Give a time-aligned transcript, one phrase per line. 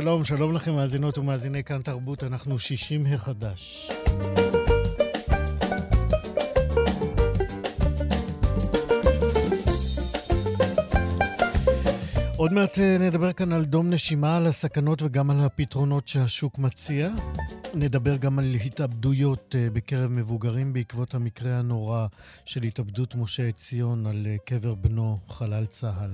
[0.00, 3.90] שלום, שלום לכם מאזינות ומאזיני כאן תרבות, אנחנו שישים החדש.
[12.36, 17.08] עוד מעט אה, נדבר כאן על דום נשימה, על הסכנות וגם על הפתרונות שהשוק מציע.
[17.74, 22.06] נדבר גם על התאבדויות אה, בקרב מבוגרים בעקבות המקרה הנורא
[22.44, 26.10] של התאבדות משה עציון על אה, קבר בנו, חלל צה"ל.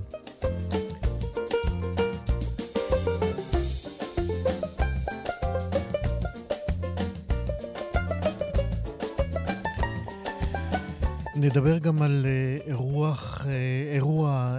[11.41, 13.53] נדבר גם על אה, אירוח, אה,
[13.95, 14.59] אירוע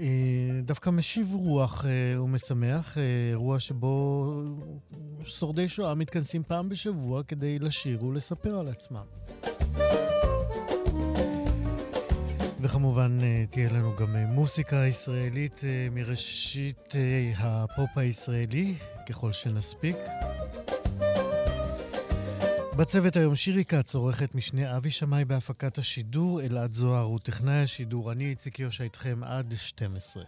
[0.00, 0.06] אה,
[0.62, 1.84] דווקא משיב רוח
[2.18, 2.98] ומשמח,
[3.30, 4.24] אירוע שבו
[5.24, 9.04] שורדי שואה מתכנסים פעם בשבוע כדי לשיר ולספר על עצמם.
[12.60, 13.18] וכמובן
[13.50, 15.60] תהיה לנו גם מוסיקה ישראלית
[15.92, 16.94] מראשית
[17.38, 18.74] הפופ הישראלי,
[19.08, 19.96] ככל שנספיק.
[22.76, 28.12] בצוות היום שירי כץ, עורכת משנה אבי שמאי בהפקת השידור, אלעד זוהר הוא טכנאי השידור,
[28.12, 30.24] אני איציק יושע איתכם עד 12.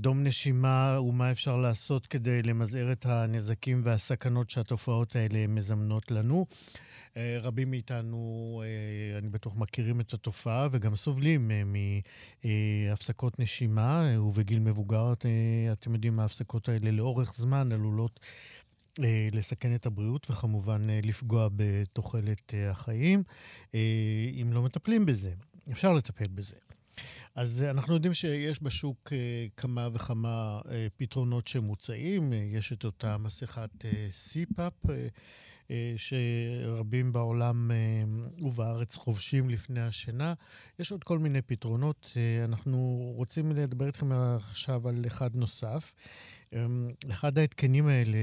[0.00, 6.46] דום נשימה ומה אפשר לעשות כדי למזער את הנזקים והסכנות שהתופעות האלה מזמנות לנו.
[7.16, 8.62] אה, רבים מאיתנו,
[9.18, 11.50] אני בטוח, מכירים את התופעה וגם סובלים
[12.44, 15.12] מהפסקות נשימה, ובגיל מבוגר,
[15.72, 18.20] אתם יודעים, ההפסקות האלה לאורך זמן עלולות
[19.32, 23.22] לסכן את הבריאות וכמובן לפגוע בתוחלת החיים,
[24.42, 25.32] אם לא מטפלים בזה.
[25.72, 26.69] אפשר לטפל בזה.
[27.34, 32.32] אז אה, אנחנו יודעים שיש בשוק אה, כמה וכמה אה, פתרונות שמוצעים.
[32.32, 33.70] יש את אותה מסכת
[34.10, 34.72] סיפאפ,
[35.96, 37.70] שרבים בעולם
[38.38, 40.34] ובארץ חובשים לפני השינה.
[40.78, 42.12] יש עוד כל מיני פתרונות.
[42.44, 45.92] אנחנו רוצים לדבר איתכם עכשיו על אחד נוסף.
[47.10, 48.18] אחד ההתקנים האלה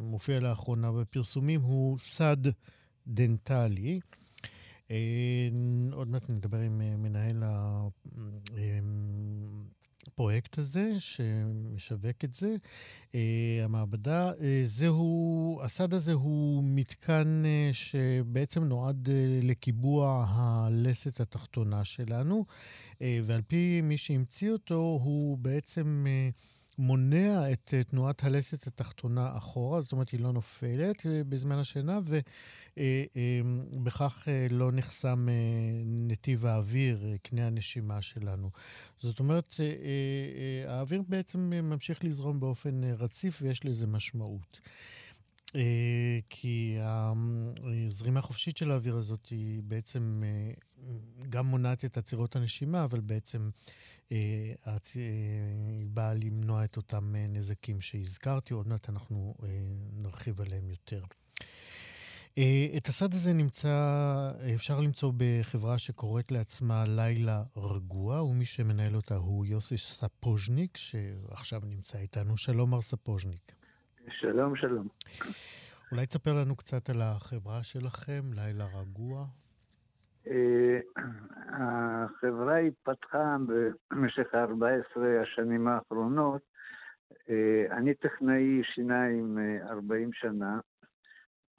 [0.00, 2.36] מופיע לאחרונה בפרסומים, הוא סד
[3.06, 4.00] דנטלי.
[4.90, 5.48] אה,
[5.92, 7.42] עוד מעט נדבר עם אה, מנהל
[10.06, 12.56] הפרויקט הזה, שמשווק את זה,
[13.14, 14.32] אה, המעבדה.
[14.64, 17.42] זהו, הסד הזה הוא מתקן
[17.72, 19.08] שבעצם נועד
[19.42, 22.44] לקיבוע הלסת התחתונה שלנו,
[23.00, 26.06] ועל פי מי שהמציא אותו, הוא בעצם...
[26.78, 32.00] מונע את אה, תנועת הלסת התחתונה אחורה, זאת אומרת, היא לא נופלת אה, בזמן השינה,
[32.76, 35.28] ובכך אה, לא נחסם
[35.84, 38.50] נתיב האוויר, קנה הנשימה שלנו.
[38.98, 39.54] זאת אומרת,
[40.66, 44.60] האוויר בעצם ממשיך לזרום באופן רציף ויש לזה משמעות.
[46.28, 46.78] כי
[47.86, 50.22] הזרימה החופשית של האוויר הזאת היא בעצם
[51.28, 53.50] גם מונעת את עצירות הנשימה, אבל בעצם
[54.10, 58.54] היא אה, אה, באה למנוע את אותם אה, נזקים שהזכרתי.
[58.54, 59.34] עוד מעט אנחנו
[59.92, 61.04] נרחיב עליהם יותר.
[62.76, 69.46] את הסד הזה נמצא, אפשר למצוא בחברה שקוראת לעצמה לילה רגוע, ומי שמנהל אותה הוא
[69.46, 72.36] יוסי ספוז'ניק, שעכשיו נמצא איתנו.
[72.36, 73.52] שלום, מר ספוז'ניק.
[74.20, 74.88] שלום, שלום.
[75.92, 79.26] אולי תספר לנו קצת על החברה שלכם, לילה רגוע.
[80.30, 80.78] אה,
[81.48, 83.36] החברה התפתחה
[83.90, 86.42] במשך 14 השנים האחרונות.
[87.30, 89.38] אה, אני טכנאי שיניים
[89.68, 90.60] 40 אה, שנה,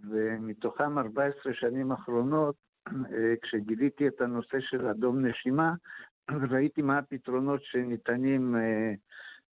[0.10, 2.56] ומתוכם 14 שנים האחרונות
[3.42, 5.74] כשגיליתי את הנושא של אדום נשימה,
[6.52, 8.56] ראיתי מה הפתרונות שניתנים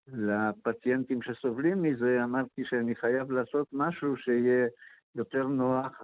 [0.08, 4.66] לפציינטים שסובלים מזה, אמרתי שאני חייב לעשות משהו שיהיה
[5.14, 6.02] יותר נוח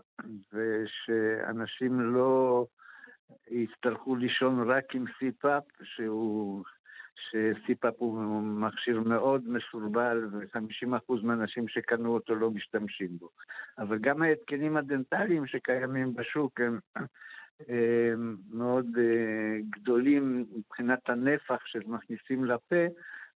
[0.53, 2.67] ושאנשים לא
[3.51, 6.65] יצטרכו לישון רק עם סיפאפ, שהוא...
[7.31, 13.29] שסיפאפ הוא מכשיר מאוד מסורבל ו-50% מהאנשים שקנו אותו לא משתמשים בו.
[13.79, 16.79] אבל גם ההתקנים הדנטליים שקיימים בשוק הם,
[17.69, 22.85] הם מאוד אה, גדולים מבחינת הנפח שמכניסים לפה,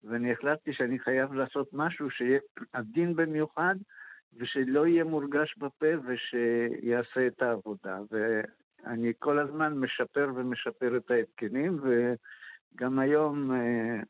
[0.05, 2.39] ואני החלטתי שאני חייב לעשות משהו שיהיה
[2.73, 3.75] עדין במיוחד
[4.37, 7.99] ושלא יהיה מורגש בפה ושיעשה את העבודה.
[8.85, 14.01] ואני כל הזמן משפר ומשפר את ההתקנים, וגם היום אה,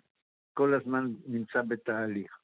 [0.54, 2.38] כל הזמן נמצא בתהליך.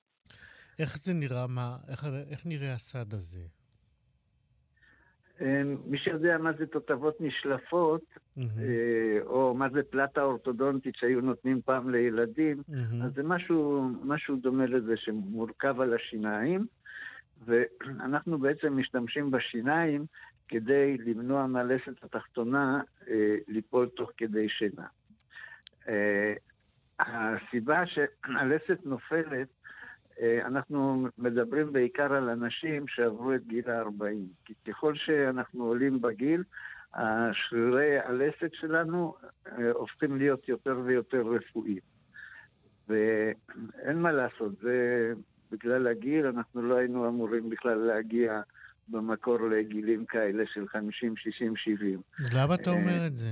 [0.79, 1.47] איך זה נראה?
[1.47, 3.49] מה, איך, איך נראה הסד הזה?
[5.41, 8.05] אה, מי שיודע מה זה תותבות נשלפות,
[8.39, 8.43] mm-hmm.
[9.23, 13.05] או מה זה פלטה אורתודונטית שהיו נותנים פעם לילדים, mm-hmm.
[13.05, 16.67] אז זה משהו, משהו דומה לזה שמורכב על השיניים.
[17.47, 20.07] ואנחנו בעצם משתמשים בשיניים
[20.49, 24.87] כדי למנוע מהלסת התחתונה אה, ליפול תוך כדי שינה.
[25.89, 26.35] אה,
[27.01, 29.49] הסיבה שהלסת נופלת,
[30.21, 36.43] אה, אנחנו מדברים בעיקר על אנשים שעברו את גיל ה-40, כי ככל שאנחנו עולים בגיל,
[36.95, 39.15] השרירי הלסת שלנו
[39.47, 41.81] אה, הופכים להיות יותר ויותר רפואיים.
[42.89, 45.13] ואין מה לעשות, זה
[45.53, 48.41] בגלל הגיל אנחנו לא היינו אמורים בכלל להגיע
[48.89, 52.01] במקור לגילים כאלה של 50, 60, 70.
[52.35, 53.31] למה אתה אומר את זה?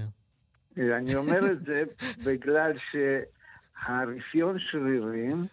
[0.79, 1.85] אה, אני אומר את זה
[2.25, 5.47] בגלל שהרפיון שרירים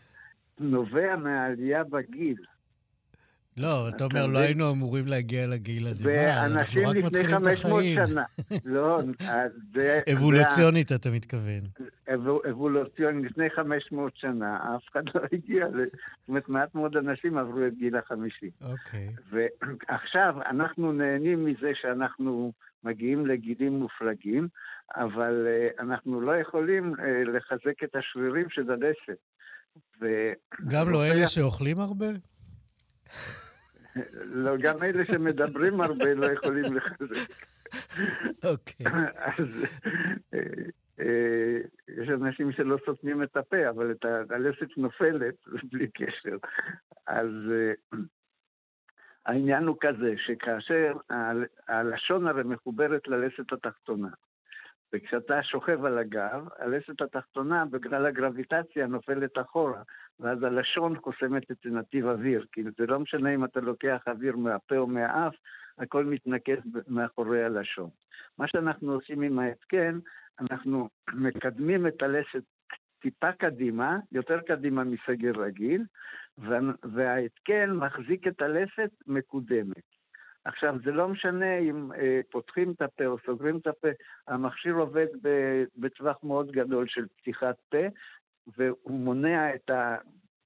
[0.59, 2.45] נובע מהעלייה בגיל.
[3.57, 6.09] לא, אתה אומר, לא היינו אמורים להגיע לגיל הזה.
[6.09, 8.23] ואנשים לפני 500 שנה.
[8.65, 8.99] לא,
[9.73, 10.01] זה...
[10.13, 11.61] אבולוציונית, אתה מתכוון.
[12.49, 15.83] אבולוציונית, לפני 500 שנה, אף אחד לא הגיע ל...
[15.83, 18.49] זאת אומרת, מעט מאוד אנשים עברו את גיל החמישי.
[18.61, 19.09] אוקיי.
[19.31, 22.51] ועכשיו, אנחנו נהנים מזה שאנחנו
[22.83, 24.47] מגיעים לגילים מופלגים,
[24.95, 29.19] אבל אה, אנחנו לא יכולים אה, לחזק את השרירים של הלסת.
[30.67, 32.05] גם לא אלה שאוכלים הרבה?
[34.13, 37.33] לא, גם אלה שמדברים הרבה לא יכולים לחזק.
[38.43, 38.85] אוקיי.
[39.15, 39.47] אז
[40.33, 40.39] אה,
[40.99, 41.57] אה,
[41.87, 45.35] יש אנשים שלא סותמים את הפה, אבל את הלסת נופלת,
[45.71, 46.37] בלי קשר.
[47.07, 47.99] אז אה,
[49.25, 50.93] העניין הוא כזה, שכאשר
[51.67, 54.09] הלשון הרי מחוברת ללסת התחתונה,
[54.93, 59.81] וכשאתה שוכב על הגב, הלסת התחתונה, בגלל הגרביטציה, נופלת אחורה,
[60.19, 62.45] ואז הלשון חוסמת את נתיב אוויר.
[62.51, 65.35] כי זה לא משנה אם אתה לוקח אוויר מהפה או מהאף,
[65.77, 67.89] הכל מתנקז מאחורי הלשון.
[68.37, 69.99] מה שאנחנו עושים עם ההתקן,
[70.39, 72.43] אנחנו מקדמים את הלסת
[73.01, 75.83] טיפה קדימה, יותר קדימה מסגר רגיל,
[76.83, 79.92] וההתקן מחזיק את הלסת מקודמת.
[80.45, 83.87] עכשיו, זה לא משנה אם אה, פותחים את הפה או סוגרים את הפה,
[84.27, 85.07] המכשיר עובד
[85.77, 87.87] בטווח מאוד גדול של פתיחת פה,
[88.57, 89.71] והוא מונע את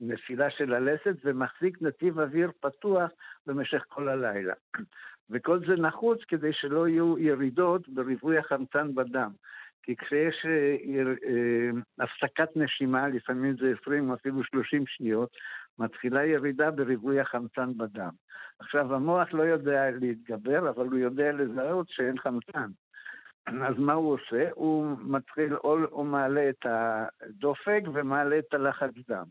[0.02, 3.12] הנפילה של הלסת ומחזיק נתיב אוויר פתוח
[3.48, 4.54] במשך כל הלילה.
[5.30, 9.32] וכל זה נחוץ כדי שלא יהיו ירידות בריבוי החמצן בדם.
[9.84, 10.76] כי כשיש אה,
[11.28, 11.70] אה,
[12.06, 15.30] הפסקת נשימה, לפעמים זה 20 או אפילו 30 שניות,
[15.80, 18.12] מתחילה ירידה בריבוי החמצן בדם.
[18.60, 22.70] עכשיו, המוח לא יודע להתגבר, אבל הוא יודע לזהות שאין חמצן.
[23.68, 24.50] אז מה הוא עושה?
[24.54, 29.26] הוא מתחיל, או הוא מעלה את הדופק ומעלה את הלחץ דם,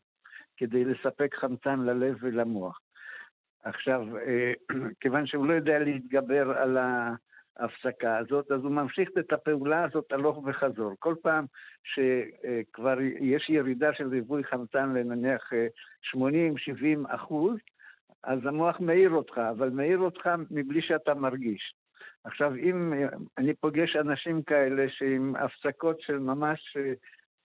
[0.56, 2.80] כדי לספק חמצן ללב ולמוח.
[3.64, 4.52] עכשיו, אה,
[5.00, 6.78] כיוון שהוא לא יודע להתגבר על
[7.58, 10.92] ההפסקה הזאת, אז הוא ממשיך את הפעולה הזאת הלוך וחזור.
[10.98, 11.44] כל פעם
[11.84, 15.52] שכבר יש ירידה של ריבוי חמצן לנניח
[16.14, 17.56] 80-70 אה, אחוז,
[18.24, 21.74] אז המוח מעיר אותך, אבל מעיר אותך מבלי שאתה מרגיש.
[22.24, 22.92] עכשיו, אם
[23.38, 26.76] אני פוגש אנשים כאלה שעם הפסקות של ממש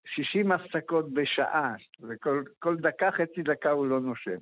[0.06, 4.38] 60 הפסקות בשעה, וכל דקה, חצי דקה הוא לא נושם.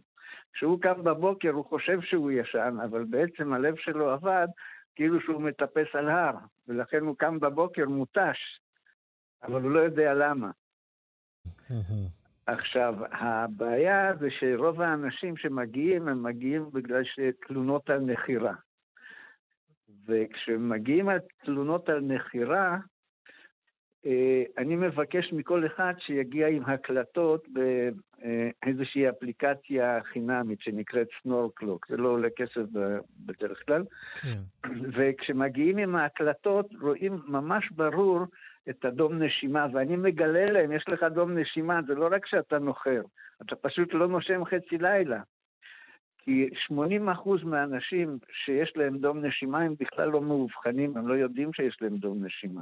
[0.53, 4.47] כשהוא קם בבוקר הוא חושב שהוא ישן, אבל בעצם הלב שלו עבד
[4.96, 6.36] כאילו שהוא מטפס על הר,
[6.67, 8.62] ולכן הוא קם בבוקר מותש,
[9.43, 10.51] אבל הוא לא יודע למה.
[12.46, 18.53] עכשיו, הבעיה זה שרוב האנשים שמגיעים, הם מגיעים בגלל שתלונות על נחירה.
[20.05, 22.77] וכשמגיעים על תלונות על נחירה,
[24.58, 32.29] אני מבקש מכל אחד שיגיע עם הקלטות באיזושהי אפליקציה חינמית שנקראת סנורקלוק, זה לא עולה
[32.36, 32.62] כסף
[33.25, 33.84] בדרך כלל.
[34.22, 34.70] כן.
[34.94, 38.20] וכשמגיעים עם ההקלטות רואים ממש ברור
[38.70, 43.01] את הדום נשימה, ואני מגלה להם, יש לך דום נשימה, זה לא רק שאתה נוחר,
[43.41, 45.22] אתה פשוט לא נושם חצי לילה.
[46.18, 46.74] כי 80%
[47.44, 52.25] מהאנשים שיש להם דום נשימה הם בכלל לא מאובחנים, הם לא יודעים שיש להם דום
[52.25, 52.62] נשימה.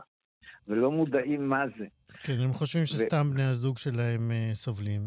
[0.68, 1.86] ולא מודעים מה זה.
[2.24, 3.34] כן, הם חושבים שסתם ו...
[3.34, 5.02] בני הזוג שלהם uh, סובלים.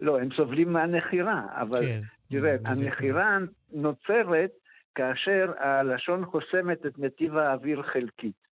[0.00, 2.00] לא, הם סובלים מהנחירה, אבל כן,
[2.30, 3.78] תראה, הנחירה כן.
[3.80, 4.50] נוצרת
[4.94, 8.46] כאשר הלשון חוסמת את נתיב האוויר חלקית.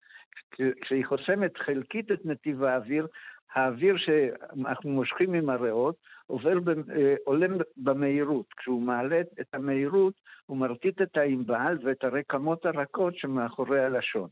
[0.82, 3.08] כשהיא חוסמת חלקית את נתיב האוויר,
[3.54, 5.96] האוויר שאנחנו מושכים עם הריאות
[6.28, 6.54] עובר,
[6.96, 7.48] אה, עולה
[7.78, 8.46] במהירות.
[8.58, 10.14] כשהוא מעלה את המהירות,
[10.46, 14.30] הוא מרטיט את הענבל ואת הרקמות הרכות שמאחורי הלשון.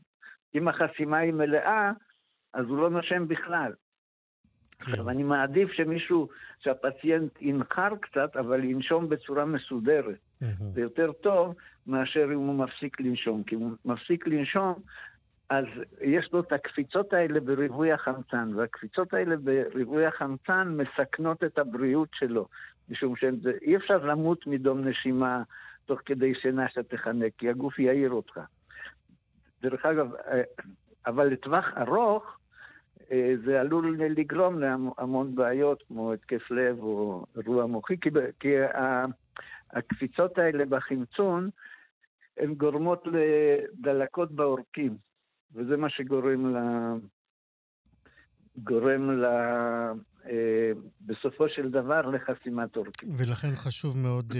[0.54, 1.92] אם החסימה היא מלאה,
[2.54, 3.72] אז הוא לא נושם בכלל.
[3.72, 4.90] כן.
[4.90, 6.28] עכשיו, אני מעדיף שמישהו,
[6.58, 10.18] שהפציינט ינחר קצת, אבל ינשום בצורה מסודרת.
[10.74, 11.54] זה יותר טוב
[11.86, 13.42] מאשר אם הוא מפסיק לנשום.
[13.42, 14.74] כי אם הוא מפסיק לנשום,
[15.50, 15.64] אז
[16.00, 22.48] יש לו את הקפיצות האלה בריבוי החמצן, והקפיצות האלה בריבוי החמצן מסכנות את הבריאות שלו,
[22.88, 25.42] משום שאי אפשר למות מדום נשימה
[25.86, 28.40] תוך כדי שינה שתחנק, כי הגוף יעיר אותך.
[29.62, 30.42] דרך אגב, אה,
[31.06, 32.38] אבל לטווח ארוך,
[33.12, 37.96] אה, זה עלול לגרום להמון בעיות, כמו התקף לב או אירוע מוחי,
[38.40, 38.54] כי,
[39.70, 41.50] הקפיצות האלה בחמצון,
[42.36, 44.96] הן גורמות לדלקות בעורקים,
[45.54, 46.58] וזה מה שגורם ל...
[48.56, 49.24] גורם ל...
[50.26, 53.08] אה, בסופו של דבר לחסימת עורקים.
[53.16, 54.32] ולכן חשוב מאוד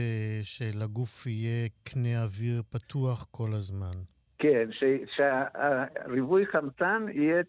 [0.42, 4.12] שלגוף יהיה קנה אוויר פתוח כל הזמן.
[4.42, 4.68] כן,
[5.16, 7.42] שהריבוי חמצן יהיה,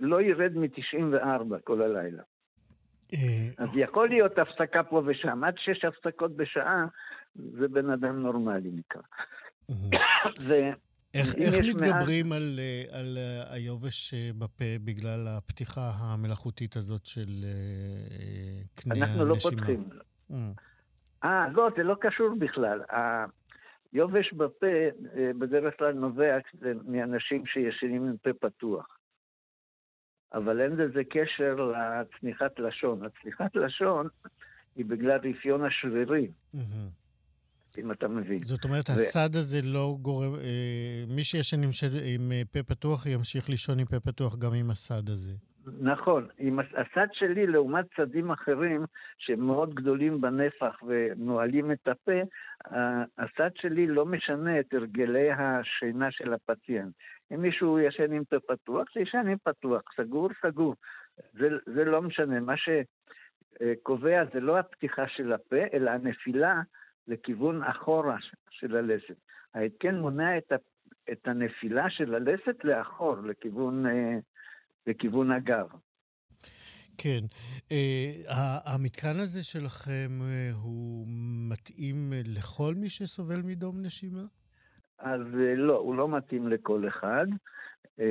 [0.00, 2.22] לא ירד מ-94 כל הלילה.
[3.14, 3.18] אה,
[3.58, 5.44] אז יכול להיות הפסקה פה ושם.
[5.44, 6.86] עד שש הפסקות בשעה,
[7.34, 9.02] זה בן אדם נורמלי נקרא.
[11.14, 12.38] איך, איך מתגברים מעט...
[12.40, 17.44] על, אה, על אה, היובש בפה בגלל הפתיחה המלאכותית הזאת של
[18.74, 19.06] קנה הנשימה?
[19.06, 19.88] אנחנו לא פותחים.
[21.24, 22.80] אה, לא, זה לא קשור בכלל.
[23.94, 24.66] יובש בפה
[25.16, 26.38] אה, בדרך כלל נובע
[26.86, 28.98] מאנשים שישנים עם פה פתוח.
[30.32, 33.04] אבל אין לזה קשר לצניחת לשון.
[33.04, 34.08] הצניחת לשון
[34.76, 37.78] היא בגלל רפיון השרירים, mm-hmm.
[37.78, 38.44] אם אתה מבין.
[38.44, 38.92] זאת אומרת, ו...
[38.92, 40.34] הסד הזה לא גורם...
[40.34, 41.60] אה, מי שישן
[42.04, 45.32] עם, אה, פה פתוח ימשיך לישון עם פה פתוח גם עם הסד הזה.
[45.80, 46.28] נכון.
[46.38, 48.84] עם הסד שלי, לעומת צדים אחרים
[49.18, 52.20] שהם מאוד גדולים בנפח ונועלים את הפה,
[53.18, 56.94] הסד שלי לא משנה את הרגלי השינה של הפציינט.
[57.34, 60.74] אם מישהו ישן עם פה פתוח, שישן עם פתוח, סגור, סגור.
[61.32, 62.40] זה, זה לא משנה.
[62.40, 66.62] מה שקובע זה לא הפתיחה של הפה, אלא הנפילה
[67.08, 68.16] לכיוון אחורה
[68.50, 69.16] של הלסת.
[69.54, 70.52] ההתקן מונע את,
[71.12, 73.86] את הנפילה של הלסת לאחור, לכיוון...
[73.86, 74.18] אה,
[74.86, 75.66] לכיוון הגב.
[76.98, 77.20] כן.
[77.68, 78.32] Uh,
[78.64, 81.06] המתקן הזה שלכם uh, הוא
[81.50, 84.24] מתאים לכל מי שסובל מדום נשימה?
[84.98, 87.26] אז uh, לא, הוא לא מתאים לכל אחד.
[87.98, 88.02] Uh,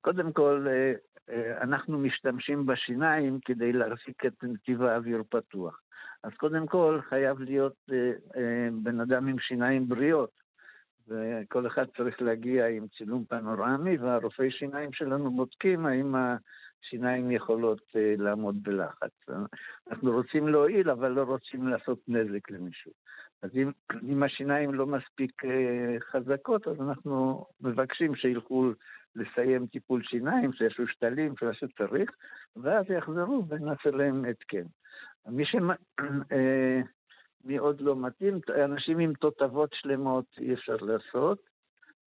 [0.00, 5.80] קודם כל, uh, uh, אנחנו משתמשים בשיניים כדי להחזיק את נתיב האוויר פתוח.
[6.24, 7.94] אז קודם כל חייב להיות uh,
[8.34, 8.38] uh,
[8.82, 10.41] בן אדם עם שיניים בריאות.
[11.08, 16.14] וכל אחד צריך להגיע עם צילום פנורמי, והרופאי שיניים שלנו בודקים האם
[16.84, 19.10] השיניים יכולות uh, לעמוד בלחץ.
[19.90, 22.92] אנחנו רוצים להועיל, אבל לא רוצים לעשות נזק למישהו.
[23.42, 23.70] אז אם,
[24.08, 25.48] אם השיניים לא מספיק uh,
[26.10, 28.70] חזקות, אז אנחנו מבקשים שילכו
[29.16, 32.10] לסיים טיפול שיניים, שיעשו שתלים, מה שצריך,
[32.56, 34.64] ואז יחזרו ונעשה להם התקן.
[35.26, 35.56] מי ש...
[37.44, 41.38] מי עוד לא מתאים, אנשים עם תותבות שלמות אי אפשר לעשות,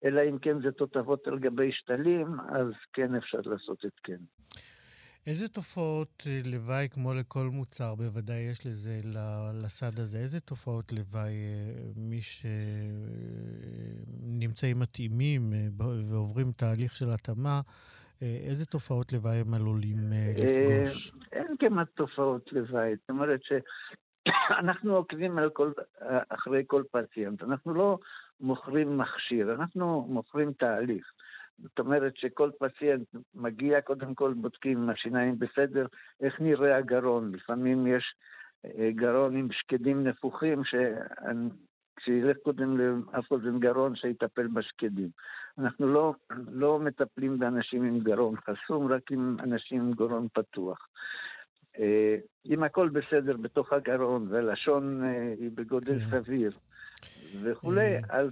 [0.04, 4.22] אלא אם כן זה תותבות על גבי שתלים, אז כן אפשר לעשות התקן.
[5.26, 8.98] איזה תופעות אה, לוואי, כמו לכל מוצר, בוודאי יש לזה,
[9.62, 12.20] לסד הזה, איזה תופעות לוואי אה, מי
[14.40, 15.52] שנמצאים אה, מתאימים
[16.10, 17.60] ועוברים תהליך של התאמה,
[18.22, 19.96] איזה תופעות לוואי הם עלולים
[20.36, 21.12] לפגוש?
[21.32, 22.96] אין כמעט תופעות לוואי.
[22.96, 23.40] זאת אומרת
[24.62, 25.72] אנחנו עוקבים כל,
[26.28, 27.98] אחרי כל פציינט, אנחנו לא
[28.40, 31.12] מוכרים מכשיר, אנחנו מוכרים תהליך.
[31.58, 35.86] זאת אומרת שכל פציינט מגיע, קודם כל בודקים אם השיניים בסדר,
[36.20, 37.32] איך נראה הגרון.
[37.34, 38.14] לפעמים יש
[38.64, 40.62] אה, גרון עם שקדים נפוחים,
[42.00, 45.08] שילך קודם לאף אוזן גרון שיטפל בשקדים.
[45.58, 46.14] אנחנו לא,
[46.52, 50.88] לא מטפלים באנשים עם גרון חסום, רק עם אנשים עם גרון פתוח.
[51.78, 52.16] אה,
[52.46, 56.10] אם הכל בסדר בתוך הגרון והלשון אה, היא בגודל כן.
[56.10, 56.52] סביר
[57.42, 58.30] וכולי, אז,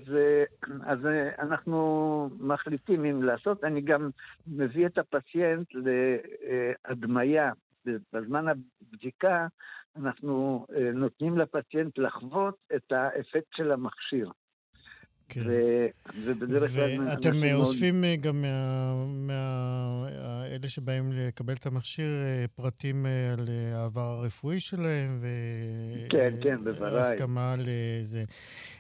[0.82, 0.98] אז
[1.38, 3.64] אנחנו מחליטים אם לעשות.
[3.64, 4.10] אני גם
[4.46, 7.52] מביא את הפציינט להדמיה.
[8.12, 9.46] בזמן הבדיקה
[9.96, 14.30] אנחנו נותנים לפציינט לחוות את האפקט של המכשיר.
[15.28, 15.42] כן.
[15.46, 15.86] ו...
[16.24, 17.00] ובדרך כלל...
[17.08, 18.20] ואתם אוספים מאוד...
[18.20, 19.06] גם מה...
[19.06, 20.08] מה...
[20.50, 22.10] אלה שבאים לקבל את המכשיר
[22.54, 25.26] פרטים על העבר הרפואי שלהם, ו...
[26.08, 27.00] כן, כן, בוודאי.
[27.00, 28.24] הסכמה לזה.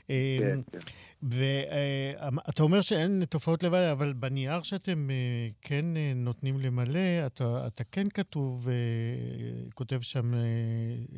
[0.06, 0.78] כן, כן.
[1.22, 5.08] ואתה אומר שאין תופעות לוואי, אבל בנייר שאתם
[5.62, 5.84] כן
[6.14, 8.68] נותנים למלא, אתה, אתה כן כתוב,
[9.74, 10.32] כותב שם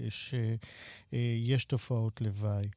[0.08, 2.68] שיש תופעות לוואי.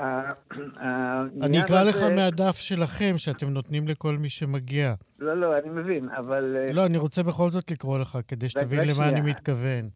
[1.44, 4.94] אני אקרא לך מהדף שלכם, שאתם נותנים לכל מי שמגיע.
[5.18, 6.56] לא, לא, אני מבין, אבל...
[6.56, 9.88] אה, לא, אני רוצה בכל זאת לקרוא לך, כדי שתבין למה אני מתכוון.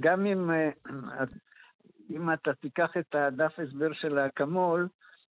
[0.00, 0.70] גם אם, אה,
[2.10, 4.88] אם אתה תיקח את הדף הסבר של האקמול,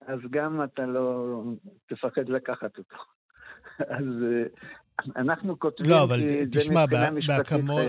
[0.07, 1.43] אז גם אתה לא
[1.87, 2.97] תפחד לקחת אותו.
[3.97, 4.45] אז אה,
[5.17, 6.87] אנחנו כותבים לא, אבל תשמע,
[7.27, 7.83] באקמול...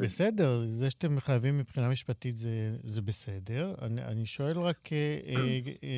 [0.00, 3.74] בסדר, זה שאתם חייבים מבחינה משפטית זה, זה בסדר.
[3.82, 4.98] אני, אני שואל רק אה,
[5.28, 5.88] אה,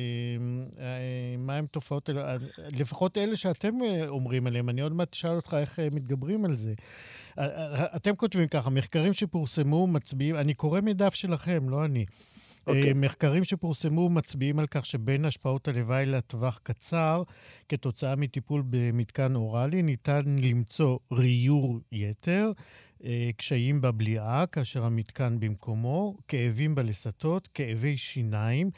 [0.79, 2.09] אה, מה הם תופעות,
[2.71, 3.69] לפחות אלה שאתם
[4.07, 6.73] אומרים עליהם, אני עוד מעט אשאל אותך איך מתגברים על זה.
[7.95, 12.05] אתם כותבים ככה, מחקרים שפורסמו מצביעים, אני קורא מדף שלכם, לא אני.
[12.67, 12.69] Okay.
[12.71, 12.87] אוקיי.
[12.87, 17.23] אה, מחקרים שפורסמו מצביעים על כך שבין השפעות הלוואי לטווח קצר,
[17.69, 22.51] כתוצאה מטיפול במתקן אוראלי, ניתן למצוא ריור יתר,
[23.03, 28.69] אה, קשיים בבליעה כאשר המתקן במקומו, כאבים בלסתות, כאבי שיניים,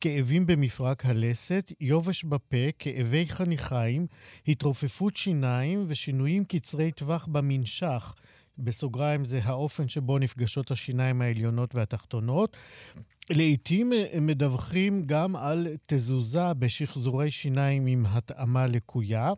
[0.00, 4.06] כאבים במפרק הלסת, יובש בפה, כאבי חניכיים,
[4.48, 8.14] התרופפות שיניים ושינויים קצרי טווח במנשך.
[8.58, 12.56] בסוגריים זה האופן שבו נפגשות השיניים העליונות והתחתונות.
[13.30, 19.32] לעתים הם מדווחים גם על תזוזה בשחזורי שיניים עם התאמה לקויה.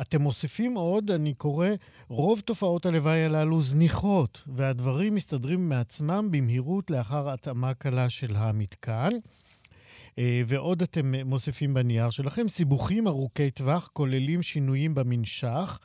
[0.00, 1.68] אתם מוסיפים עוד, אני קורא,
[2.08, 9.08] רוב תופעות הלוואי הללו זניחות, והדברים מסתדרים מעצמם במהירות לאחר התאמה קלה של המתקן.
[10.18, 15.78] אה, ועוד אתם מוסיפים בנייר שלכם, סיבוכים ארוכי טווח כוללים שינויים במנשך,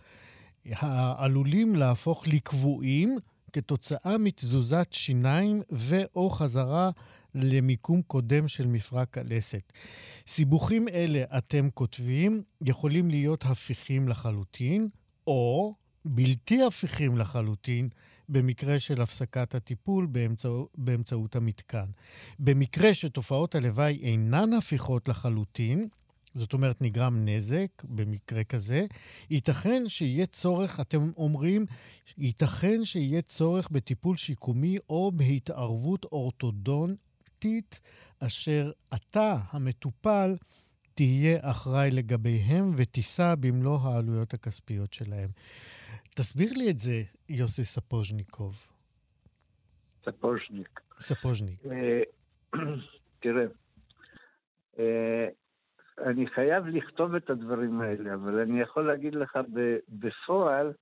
[0.66, 3.18] העלולים להפוך לקבועים
[3.54, 6.92] כתוצאה מתזוזת שיניים ו/או חזרה
[7.36, 9.74] למיקום קודם של מפרק הלסת.
[10.28, 14.88] סיבוכים אלה, אתם כותבים, יכולים להיות הפיכים לחלוטין,
[15.28, 17.90] או בלתי הפיכים לחלוטין,
[18.30, 21.86] במקרה של הפסקת הטיפול באמצע, באמצעות המתקן.
[22.40, 25.88] במקרה שתופעות הלוואי אינן הפיכות לחלוטין,
[26.34, 28.86] זאת אומרת, נגרם נזק במקרה כזה.
[29.30, 31.66] ייתכן שיהיה צורך, אתם אומרים,
[32.18, 36.06] ייתכן שיהיה צורך בטיפול שיקומי או בהתערבות
[37.44, 37.80] אורתודונטית,
[38.28, 40.36] אשר אתה, המטופל,
[40.96, 45.30] תהיה אחראי לגביהם ותישא במלוא העלויות הכספיות שלהם.
[46.16, 48.54] תסביר לי את זה, יוסי ספוז'ניקוב.
[50.04, 50.80] ספוז'ניק.
[51.00, 51.60] ספוז'ניק.
[51.66, 52.02] אה,
[53.20, 53.46] תראה,
[54.80, 55.28] אה,
[55.98, 59.38] אני חייב לכתוב את הדברים האלה, אבל אני יכול להגיד לך
[59.90, 60.74] בפועל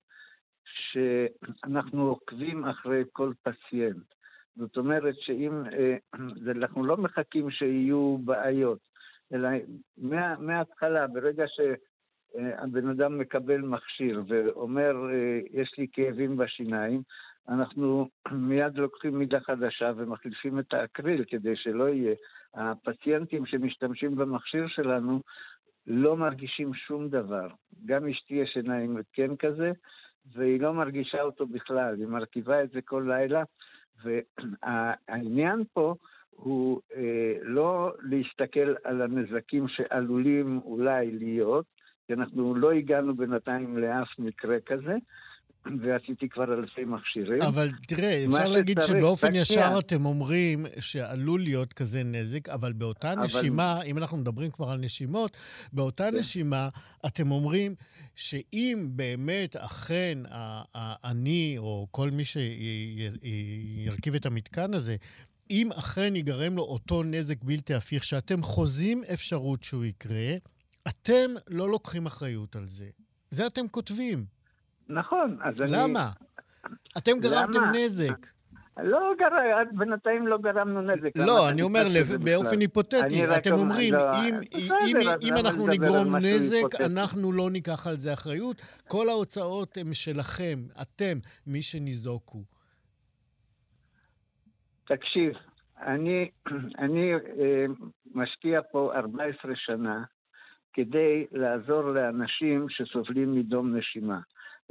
[0.91, 4.13] שאנחנו עוקבים אחרי כל פציינט.
[4.55, 5.97] זאת אומרת שאם, אה,
[6.57, 8.79] אנחנו לא מחכים שיהיו בעיות,
[9.33, 9.49] אלא
[9.97, 17.01] מה, מההתחלה, ברגע שהבן אדם מקבל מכשיר ואומר, אה, יש לי כאבים בשיניים,
[17.49, 22.15] אנחנו מיד לוקחים מידה חדשה ומחליפים את האקריל כדי שלא יהיה.
[22.53, 25.21] הפציינטים שמשתמשים במכשיר שלנו
[25.87, 27.47] לא מרגישים שום דבר.
[27.85, 29.71] גם אשתי ישנה עם התקן כזה,
[30.33, 33.43] והיא לא מרגישה אותו בכלל, היא מרכיבה את זה כל לילה,
[34.03, 35.95] והעניין פה
[36.31, 41.65] הוא אה, לא להסתכל על הנזקים שעלולים אולי להיות,
[42.07, 44.95] כי אנחנו לא הגענו בינתיים לאף מקרה כזה,
[45.65, 47.41] ועשיתי כבר אלפי מכשירים.
[47.41, 53.13] אבל תראה, אפשר להגיד שצריך, שבאופן ישר אתם אומרים שעלול להיות כזה נזק, אבל באותה
[53.13, 53.23] אבל...
[53.23, 55.37] נשימה, אם אנחנו מדברים כבר על נשימות,
[55.73, 56.17] באותה כן.
[56.17, 56.69] נשימה
[57.05, 57.75] אתם אומרים
[58.15, 60.17] שאם באמת אכן
[61.03, 64.95] אני, או כל מי שירכיב את המתקן הזה,
[65.51, 70.35] אם אכן ייגרם לו אותו נזק בלתי הפיך, שאתם חוזים אפשרות שהוא יקרה,
[70.87, 72.89] אתם לא לוקחים אחריות על זה.
[73.31, 74.40] זה אתם כותבים.
[74.91, 75.71] נכון, אז אני...
[75.73, 76.09] למה?
[76.97, 78.27] אתם גרמתם נזק.
[78.77, 81.09] לא גרם, בינתיים לא גרמנו נזק.
[81.15, 81.83] לא, אני אומר
[82.23, 84.11] באופן היפותטי, אתם אומרים, לא,
[85.21, 86.81] אם, אנחנו נגרום נזק.
[86.85, 88.61] אנחנו לא ניקח על זה אחריות.
[88.87, 92.43] כל ההוצאות הן שלכם, אתם, מי שניזוקו.
[94.85, 95.33] תקשיב,
[95.81, 96.29] אני,
[96.83, 97.65] אני אה,
[98.15, 100.03] משקיע פה 14 שנה
[100.73, 104.19] כדי לעזור לאנשים שסובלים מדום נשימה.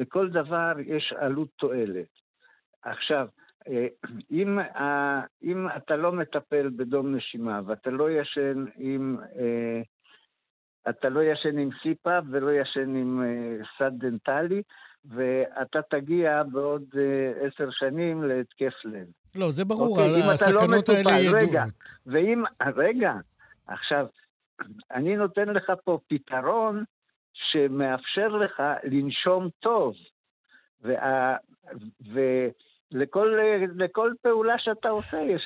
[0.01, 2.09] לכל דבר יש עלות תועלת.
[2.83, 3.27] עכשיו,
[3.69, 3.87] אה,
[4.31, 4.59] אם,
[5.43, 9.81] אם אתה לא מטפל בדום נשימה ואתה לא ישן עם, אה,
[10.91, 14.63] אתה לא ישן עם CPAP ולא ישן עם אה, סד דנטלי,
[15.05, 16.85] ואתה תגיע בעוד
[17.41, 19.07] עשר שנים להתקף לב.
[19.35, 21.43] לא, זה ברור, אוקיי, לא הסכנות לא האלה ידועות.
[21.43, 21.65] רגע,
[22.07, 22.43] ואם,
[22.77, 23.13] רגע,
[23.67, 24.07] עכשיו,
[24.91, 26.85] אני נותן לך פה פתרון
[27.35, 29.95] שמאפשר לך לנשום טוב.
[30.83, 31.37] וה,
[32.95, 33.29] ולכל
[33.77, 35.43] לכל פעולה שאתה עושה יש,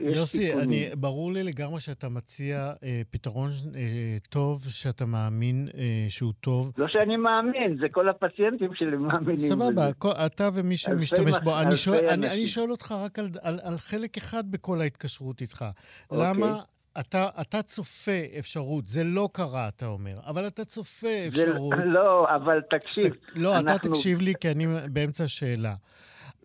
[0.00, 0.44] יש יוסי.
[0.44, 6.72] יוסי, ברור לי לגמרי שאתה מציע אה, פתרון אה, טוב, שאתה מאמין אה, שהוא טוב.
[6.78, 11.60] לא שאני מאמין, זה כל הפציינטים שלי מאמינים סבבה, כל, אתה ומי שמשתמש בו.
[11.60, 15.64] אני שואל, אני, אני שואל אותך רק על, על, על חלק אחד בכל ההתקשרות איתך.
[16.10, 16.26] אוקיי.
[16.30, 16.60] למה...
[16.98, 21.76] אתה, אתה צופה אפשרות, זה לא קרה, אתה אומר, אבל אתה צופה אפשרות.
[21.76, 23.14] זה, לא, אבל תקשיב.
[23.14, 23.76] ת, לא, אנחנו...
[23.76, 25.74] אתה תקשיב לי, כי אני באמצע השאלה.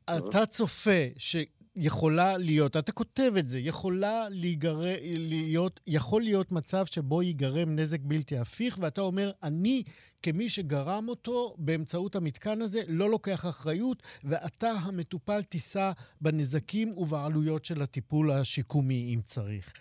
[0.10, 4.79] אתה צופה שיכולה להיות, אתה כותב את זה, יכולה להיגר...
[5.17, 9.84] להיות, יכול להיות מצב שבו ייגרם נזק בלתי הפיך, ואתה אומר, אני,
[10.23, 17.81] כמי שגרם אותו באמצעות המתקן הזה, לא לוקח אחריות, ואתה, המטופל, תישא בנזקים ובעלויות של
[17.81, 19.73] הטיפול השיקומי, אם צריך.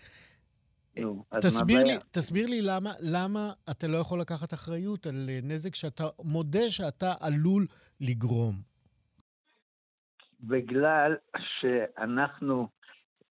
[1.00, 5.74] נו, תסביר לי, תסביר לי למה, למה אתה לא יכול לקחת אחריות על אה, נזק
[5.74, 7.66] שאתה מודה שאתה עלול
[8.00, 8.54] לגרום.
[10.40, 11.16] בגלל
[11.61, 12.68] שאנחנו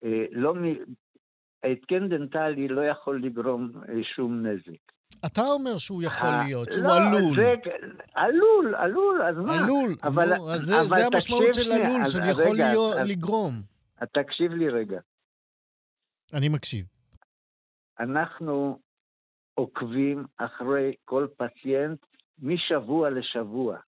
[0.04, 0.54] אה, לא...
[1.64, 4.92] ההתקן דנטלי לא יכול לגרום אה, שום נזק.
[5.26, 7.36] אתה אומר שהוא יכול להיות, שהוא לא, עלול.
[7.36, 7.54] זה,
[8.14, 9.64] עלול, עלול, אז מה?
[9.64, 13.10] עלול, אבל, נו, אז זה, אבל זה המשמעות של עלול, של יכול רגע, להיות, אז,
[13.10, 13.62] לגרום.
[14.12, 15.00] תקשיב לי רגע.
[16.32, 16.86] אני מקשיב.
[18.02, 18.78] אנחנו
[19.54, 22.06] עוקבים אחרי כל פציינט
[22.42, 23.78] משבוע לשבוע.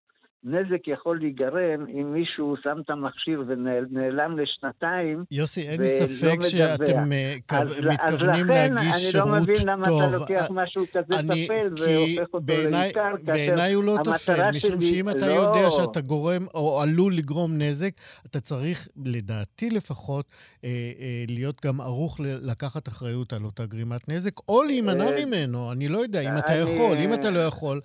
[0.45, 7.13] נזק יכול להיגרם אם מישהו שם את המכשיר ונעלם לשנתיים יוסי, אין לי ספק שאתם
[7.13, 9.35] אה, אז, מתכוונים אז להגיש שירות טוב.
[9.35, 10.03] אז לכן אני לא מבין למה טוב.
[10.03, 13.15] אתה לוקח משהו כזה אני, טפל והופך אותו לעיקר.
[13.25, 15.33] בעיניי הוא לא טפל, משום שאם אתה לא...
[15.33, 17.91] יודע שאתה גורם או עלול לגרום נזק,
[18.27, 20.27] אתה צריך, לדעתי לפחות,
[20.65, 25.73] אה, אה, להיות גם ערוך לקחת אחריות על אותה גרימת נזק, או להימנע אה, ממנו,
[25.73, 26.97] אני לא יודע, אם אתה יכול.
[26.99, 27.81] אם אתה לא יכול,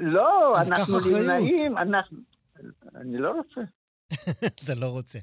[0.00, 1.95] לא, אז קח אחריות.
[1.96, 2.18] אנחנו...
[3.00, 3.60] אני לא רוצה.
[4.64, 5.18] אתה לא רוצה.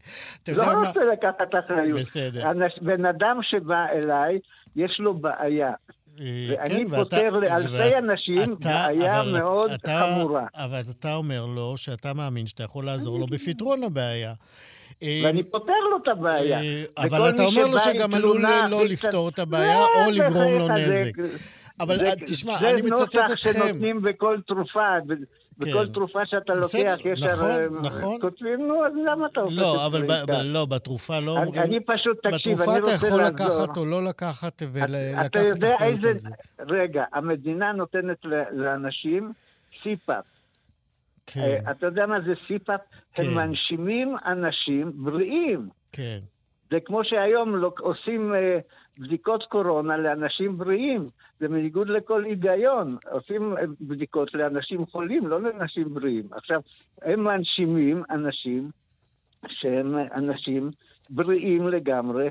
[0.48, 1.14] לא רוצה מה...
[1.14, 2.00] לקחת אחריות.
[2.00, 2.52] בסדר.
[2.82, 4.40] בן אדם שבא אליי,
[4.76, 5.72] יש לו בעיה.
[6.20, 10.46] אה, ואני כן, פותר לאלפי ואת, אנשים אתה, בעיה אבל, מאוד אתה, חמורה.
[10.56, 14.34] אבל אתה אומר לו שאתה מאמין שאתה יכול לעזור לו בפתרון הבעיה.
[15.04, 16.62] אה, ואני פותר לו את הבעיה.
[16.62, 21.12] אה, אבל אתה אומר לו שגם עלול לא לפתור את הבעיה או לגרום לו נזק.
[21.80, 23.12] אבל תשמע, אני מצטט אתכם.
[23.12, 24.98] זה נוסח שנותנים בכל תרופה.
[25.58, 25.94] בכל כן.
[25.94, 27.24] תרופה שאתה לוקח יש...
[27.24, 28.22] נכון, הרי, נכון.
[28.22, 31.62] כותבים, נו, אז למה אתה הופך לא, אבל ב, ב, לא, בתרופה לא אומרים...
[31.62, 33.10] אני פשוט, תקשיב, אני רוצה לעזור.
[33.10, 36.30] בתרופה אתה יכול לקחת או לא לקחת ולקחת אתה יודע איזה...
[36.60, 39.32] רגע, המדינה נותנת לאנשים
[39.84, 40.26] CPAP.
[41.28, 41.42] כן.
[41.42, 42.82] אה, אתה יודע מה זה CPAP?
[43.14, 43.24] כן.
[43.24, 45.70] הם מנשימים אנשים בריאים.
[45.92, 46.20] כן.
[46.74, 48.60] זה כמו שהיום עושים אה,
[48.98, 51.10] בדיקות קורונה לאנשים בריאים.
[51.40, 52.98] זה בניגוד לכל היגיון.
[53.12, 56.28] עושים אה, בדיקות לאנשים חולים, לא לאנשים בריאים.
[56.32, 56.62] עכשיו,
[57.02, 58.72] הם מנשימים אנשים
[59.48, 60.72] שהם אנשים
[61.10, 62.30] בריאים לגמרי,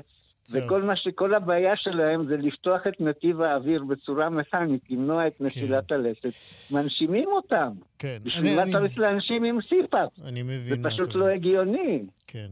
[0.51, 5.89] וכל מה שכל הבעיה שלהם זה לפתוח את נתיב האוויר בצורה מכנית, למנוע את נפילת
[5.89, 5.95] כן.
[5.95, 6.29] הלסת.
[6.71, 7.71] מנשימים אותם.
[7.99, 8.17] כן.
[8.23, 10.09] בשביל מה צריך להנשים עם סיפאפ?
[10.25, 10.81] אני מבין.
[10.83, 12.05] זה פשוט לא הגיוני.
[12.27, 12.47] כן.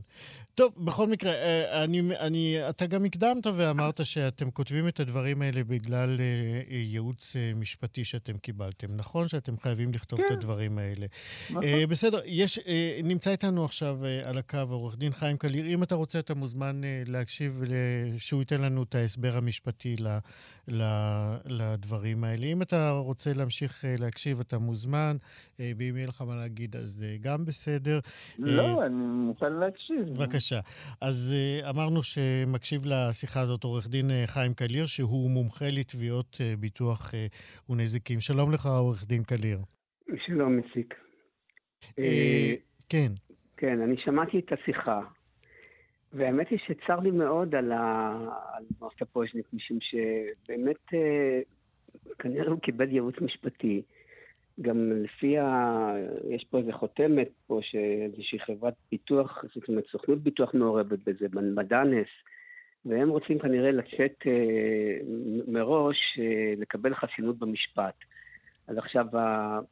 [0.56, 5.64] טוב, בכל מקרה, אה, אני, אני, אתה גם הקדמת ואמרת שאתם כותבים את הדברים האלה
[5.64, 8.88] בגלל אה, ייעוץ אה, משפטי שאתם קיבלתם.
[8.96, 10.26] נכון שאתם חייבים לכתוב כן.
[10.28, 11.06] את הדברים האלה.
[11.50, 11.64] נכון.
[11.90, 12.60] בסדר, יש,
[13.04, 15.66] נמצא איתנו עכשיו על הקו עורך דין חיים קליר.
[15.66, 17.64] אם אתה רוצה, אתה מוזמן להקשיב,
[18.18, 20.08] שהוא ייתן לנו את ההסבר המשפטי ל,
[20.68, 20.84] ל,
[21.46, 22.46] לדברים האלה.
[22.46, 25.18] אם אתה רוצה להמשיך להקשיב, אתה מוזמן,
[25.60, 28.00] ואם יהיה לך מה להגיד, אז גם בסדר.
[28.40, 30.14] לא, אני מוכן להקשיב.
[30.16, 30.41] בבקשה.
[30.42, 30.60] בבקשה.
[31.02, 36.60] אז uh, אמרנו שמקשיב לשיחה הזאת עורך דין uh, חיים קליר, שהוא מומחה לתביעות uh,
[36.60, 37.12] ביטוח
[37.70, 38.20] ונזיקים.
[38.20, 39.60] שלום לך, עורך דין קליר.
[40.26, 40.94] שלום, מסיק.
[41.84, 41.94] Uh,
[42.90, 43.12] כן.
[43.58, 45.02] כן, אני שמעתי את השיחה,
[46.14, 48.12] והאמת היא שצר לי מאוד על, ה...
[48.54, 51.40] על מר ספוז'ניק, משום שבאמת אה,
[52.20, 53.82] כנראה הוא קיבל ייעוץ משפטי.
[54.62, 55.94] גם לפי ה...
[56.30, 62.08] יש פה איזה חותמת פה, שאיזושהי חברת ביטוח, זאת אומרת, סוכנות ביטוח מעורבת בזה, מדאנס,
[62.86, 64.98] והם רוצים כנראה לצאת אה,
[65.48, 67.96] מראש, אה, לקבל חסינות במשפט.
[68.68, 69.06] אז עכשיו,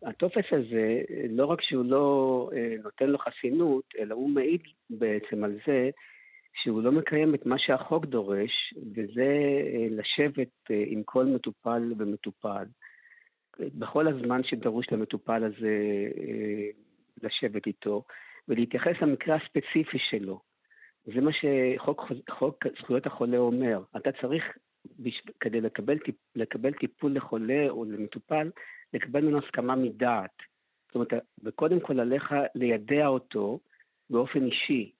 [0.03, 5.57] הטופס הזה, לא רק שהוא לא אה, נותן לו חסינות, אלא הוא מעיד בעצם על
[5.67, 5.89] זה
[6.63, 9.31] שהוא לא מקיים את מה שהחוק דורש, וזה
[9.73, 12.65] אה, לשבת אה, עם כל מטופל ומטופל.
[13.59, 15.77] בכל הזמן שדרוש למטופל הזה
[17.23, 18.03] לשבת איתו,
[18.47, 20.41] ולהתייחס למקרה הספציפי שלו.
[21.05, 23.83] זה מה שחוק חוק זכויות החולה אומר.
[23.97, 24.43] אתה צריך,
[25.39, 25.97] כדי לקבל,
[26.35, 28.49] לקבל טיפול לחולה או למטופל,
[28.93, 30.35] לקבל ממנו הסכמה מדעת.
[30.87, 33.59] זאת אומרת, וקודם כל עליך לידע אותו
[34.09, 34.91] באופן אישי.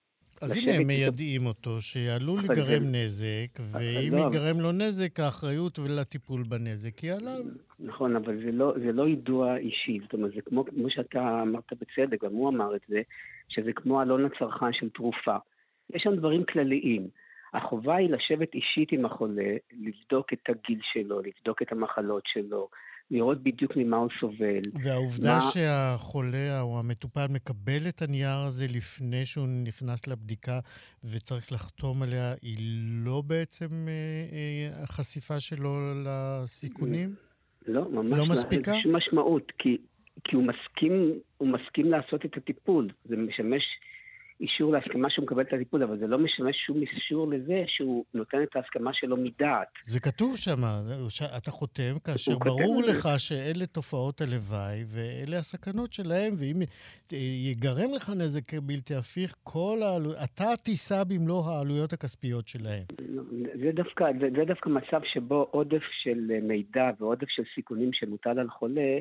[0.42, 2.84] אז הנה הם מיידעים אותו שעלול להיגרם.
[2.92, 7.44] נזק, ואם לא, ייגרם לו נזק, האחריות לטיפול בנזק היא עליו.
[7.80, 10.00] נכון, אבל זה לא, זה לא יידוע אישי.
[10.04, 13.02] זאת אומרת, זה כמו, כמו שאתה אמרת בצדק, גם הוא אמר את זה,
[13.50, 15.36] שזה כמו אלון הצרכן של תרופה.
[15.94, 17.08] יש שם דברים כלליים.
[17.54, 22.70] החובה היא לשבת אישית עם החולה, לבדוק את הגיל שלו, לבדוק את המחלות שלו,
[23.12, 24.62] לראות בדיוק ממה הוא סובל.
[24.84, 25.42] והעובדה מה...
[25.42, 30.60] שהחולה או המטופל מקבל את הנייר הזה לפני שהוא נכנס לבדיקה
[31.04, 32.58] וצריך לחתום עליה, היא
[33.06, 33.94] לא בעצם אה,
[34.32, 37.16] אה, החשיפה שלו לסיכונים?
[37.68, 38.26] לא, ממש לא.
[38.26, 38.74] מספיקה?
[38.74, 39.78] אין שום משמעות, כי,
[40.24, 42.88] כי הוא, מסכים, הוא מסכים לעשות את הטיפול.
[43.06, 43.64] זה משמש
[44.42, 48.44] אישור להסכמה שהוא מקבל את הטיפול, אבל זה לא משמש שום אישור לזה שהוא נותן
[48.44, 49.68] את ההסכמה שלו מדעת.
[49.86, 50.58] זה כתוב שם,
[51.38, 53.20] אתה חותם כאשר ברור לך זה.
[53.20, 56.56] שאלה תופעות הלוואי ואלה הסכנות שלהם, ואם
[57.12, 62.84] ייגרם לך נזק בלתי הפיך, כל העלויות, אתה תישא במלוא העלויות הכספיות שלהם.
[63.62, 68.50] זה דווקא, זה, זה דווקא מצב שבו עודף של מידע ועודף של סיכונים שמוטל על
[68.50, 68.98] חולה,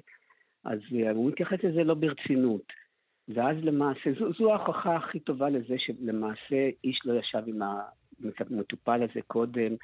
[0.65, 0.79] אז
[1.15, 2.88] הוא מתייחס לזה לא ברצינות.
[3.29, 7.63] ואז למעשה, זו, זו ההוכחה הכי טובה לזה שלמעשה איש לא ישב עם
[8.51, 9.75] המטופל הזה קודם,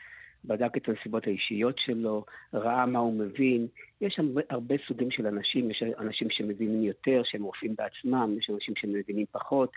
[0.45, 3.67] בדק את הנסיבות האישיות שלו, ראה מה הוא מבין.
[4.01, 8.75] יש הרבה, הרבה סוגים של אנשים, יש אנשים שמבינים יותר, שהם רופאים בעצמם, יש אנשים
[8.77, 9.73] שמבינים פחות,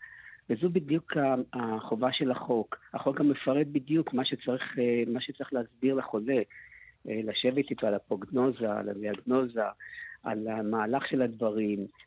[0.50, 1.14] וזו בדיוק
[1.54, 2.78] החובה של החוק.
[2.94, 4.78] החוק גם מפרט בדיוק מה שצריך,
[5.08, 6.42] מה שצריך להסביר לחולה,
[7.06, 9.62] לשבת איתו על הפרוגנוזה, על הדיאגנוזה,
[10.24, 12.07] על המהלך של הדברים, אה,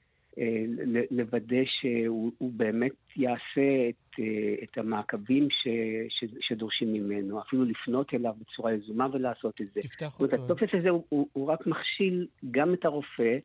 [1.10, 5.68] לוודא שהוא באמת יעשה את, אה, את המעקבים ש,
[6.08, 9.80] ש, שדורשים ממנו, אפילו לפנות אליו בצורה יזומה ולעשות את זה.
[9.80, 10.36] תפתח אותו.
[10.36, 13.38] הטופס הזה הוא, הוא, הוא רק מכשיל גם את הרופא,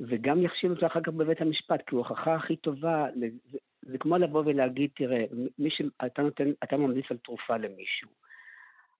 [0.00, 3.26] וגם יכשיל אותו אחר כך בבית המשפט, כי הוא ההוכחה הכי טובה, זה,
[3.82, 5.24] זה כמו לבוא ולהגיד, תראה,
[5.58, 8.08] מי שאתה נותן, אתה ממליץ על תרופה למישהו.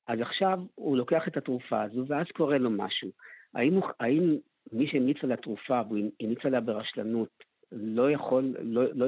[0.07, 3.11] אז עכשיו הוא לוקח את התרופה הזו, ואז קורה לו משהו.
[3.55, 4.37] האם, האם
[4.73, 9.07] מי שהמליץ על התרופה והוא המליץ עליה ברשלנות, לא יכול, לא, לא,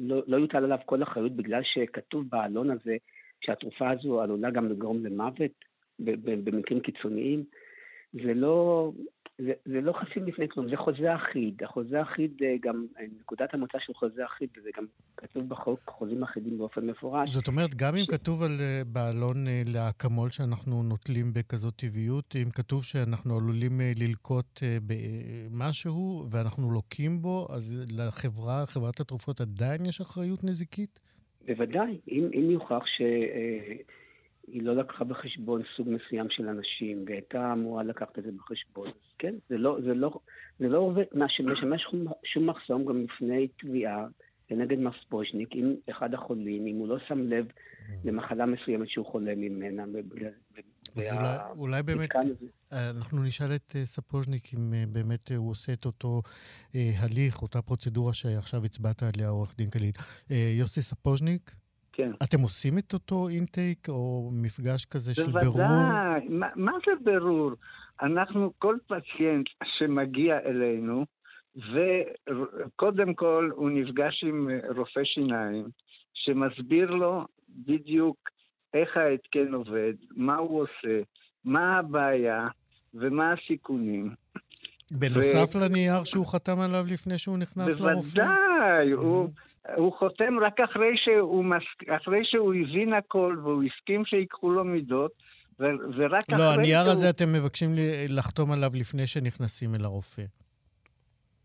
[0.00, 2.96] לא, לא יוטל עליו כל אחריות בגלל שכתוב בעלון הזה
[3.40, 5.50] שהתרופה הזו עלולה גם לגרום למוות
[5.98, 7.44] במקרים קיצוניים.
[8.12, 8.90] זה לא,
[9.38, 11.62] זה, זה לא חסין לפני כלום, זה חוזה אחיד.
[11.62, 14.84] החוזה אחיד, אה, גם אה, נקודת המוצא של חוזה אחיד, וזה גם
[15.16, 17.30] כתוב בחוק חוזים אחידים באופן מפורש.
[17.30, 22.84] זאת אומרת, גם אם כתוב על אה, בעלון לאקמול שאנחנו נוטלים בכזאת טבעיות, אם כתוב
[22.84, 31.00] שאנחנו עלולים ללקוט במשהו ואנחנו לוקים בו, אז לחברה, חברת התרופות עדיין יש אחריות נזיקית?
[31.46, 31.98] בוודאי.
[32.08, 33.02] אם, אם יוכח ש...
[34.46, 38.90] היא לא לקחה בחשבון סוג מסוים של אנשים, והייתה אמורה לקחת את זה בחשבון.
[39.18, 40.18] כן, זה לא, זה לא,
[40.58, 41.86] זה לא עובד, מה שמשמש
[42.24, 44.06] שום מחסום גם לפני תביעה
[44.48, 47.46] כנגד ספוז'ניק, אם אחד החולים, אם הוא לא שם לב
[48.04, 49.84] למחלה מסוימת שהוא חולה ממנה.
[50.96, 52.10] אז אולי, אולי באמת,
[52.72, 56.22] אנחנו נשאל את אה, ספוז'ניק אם אה, באמת הוא עושה את אותו
[56.74, 59.92] אה, הליך, אותה פרוצדורה שעכשיו הצבעת עליה, עורך דין קליל.
[60.30, 61.63] יוסי ספוז'ניק?
[61.96, 62.10] כן.
[62.22, 65.44] אתם עושים את אותו intake או מפגש כזה של בוודאי.
[65.44, 65.56] ברור?
[65.58, 67.52] בוודאי, מה, מה זה ברור?
[68.02, 69.46] אנחנו, כל פציינט
[69.78, 71.04] שמגיע אלינו,
[71.56, 75.68] וקודם כל הוא נפגש עם רופא שיניים,
[76.14, 78.16] שמסביר לו בדיוק
[78.74, 81.00] איך ההתקן עובד, מה הוא עושה,
[81.44, 82.48] מה הבעיה
[82.94, 84.14] ומה הסיכונים.
[84.92, 85.60] בנוסף ו...
[85.60, 88.08] לנייר שהוא חתם עליו לפני שהוא נכנס בוודאי, לרופא?
[88.08, 89.28] בוודאי, הוא...
[89.76, 91.62] הוא חותם רק אחרי שהוא, מס...
[91.88, 95.12] אחרי שהוא הבין הכל והוא הסכים שיקחו לו מידות,
[95.60, 95.64] ו...
[95.96, 96.38] ורק לא, אחרי שהוא...
[96.38, 97.70] לא, הנייר הזה אתם מבקשים
[98.08, 100.22] לחתום עליו לפני שנכנסים אל הרופא.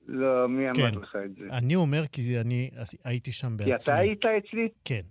[0.08, 1.00] לא, מי אמר כן.
[1.00, 1.58] לך את זה?
[1.58, 2.70] אני אומר כי אני
[3.04, 3.78] הייתי שם בעצמי.
[3.78, 4.68] כי אתה היית אצלי?
[4.86, 5.02] כן.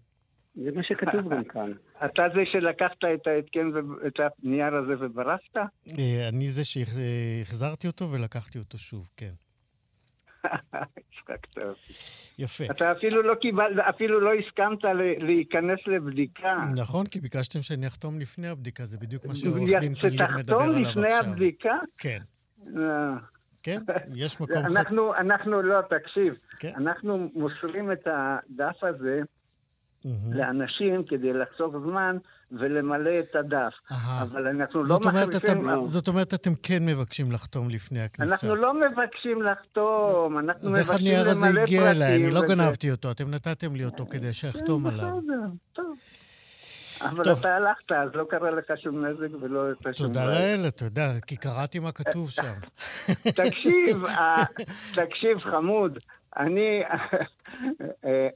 [0.55, 1.73] זה מה שכתוב גם כאן.
[2.07, 3.71] אתה זה שלקחת את ההתקן,
[4.07, 5.57] את הנייר הזה וברסת?
[5.57, 9.33] אה, אני זה שהחזרתי אותו ולקחתי אותו שוב, כן.
[10.44, 11.92] הצחקת אותי.
[12.38, 12.64] יפה.
[12.70, 14.79] אתה אפילו לא קיבל, אפילו לא הסכמת
[15.20, 16.57] להיכנס לבדיקה.
[16.77, 20.88] נכון, כי ביקשתם שאני אחתום לפני הבדיקה, זה בדיוק מה שעורך דין קליר מדבר עליו
[20.88, 21.03] עכשיו.
[21.03, 21.74] שתחתום לפני הבדיקה?
[21.98, 22.18] כן.
[22.77, 23.14] אה.
[23.62, 23.81] כן,
[24.14, 24.57] יש מקום...
[24.57, 26.35] אנחנו, אנחנו לא, תקשיב.
[26.59, 26.72] כן.
[26.77, 29.20] אנחנו מוסרים את הדף הזה
[30.32, 32.16] לאנשים כדי לחסוך זמן
[32.52, 33.72] ולמלא את הדף.
[34.22, 35.87] אבל אנחנו לא מכניסים...
[35.87, 38.34] זאת אומרת, אתם כן מבקשים לחתום לפני הכניסה.
[38.34, 40.72] אנחנו לא מבקשים לחתום, אנחנו מבקשים למלא פרטים.
[40.72, 42.16] אז איך הנייר הזה הגיע אליי?
[42.16, 45.18] אני לא גנבתי אותו, אתם נתתם לי אותו כדי שאחתום כן, עליו.
[47.02, 47.38] אבל טוב.
[47.38, 51.37] אתה הלכת, אז לא קרה לך שום נזק ולא יצא שום תודה לאל, יודע, כי
[51.37, 52.54] קראתי מה כתוב שם.
[53.22, 54.02] תקשיב,
[55.00, 55.98] תקשיב, חמוד,
[56.37, 56.82] אני,
[58.04, 58.28] אה,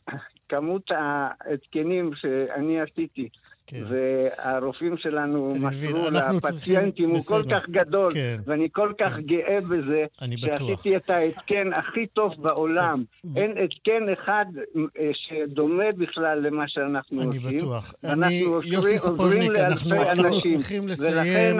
[0.52, 3.28] כמות ההתקנים שאני עשיתי,
[3.66, 3.82] כן.
[3.88, 8.36] והרופאים שלנו מסרו לפציינטים הוא כל כך גדול, כן.
[8.46, 9.22] ואני כל כך כן.
[9.22, 10.04] גאה בזה,
[10.36, 13.04] שעשיתי את ההתקן הכי טוב בעולם.
[13.36, 14.44] אין התקן אחד
[14.78, 17.46] אה, שדומה בכלל למה שאנחנו אני עושים.
[17.46, 17.94] אני בטוח.
[18.04, 21.16] אני, יוסי ספוז'ניק, אנחנו, אנחנו צריכים לסיים.
[21.16, 21.56] ולכן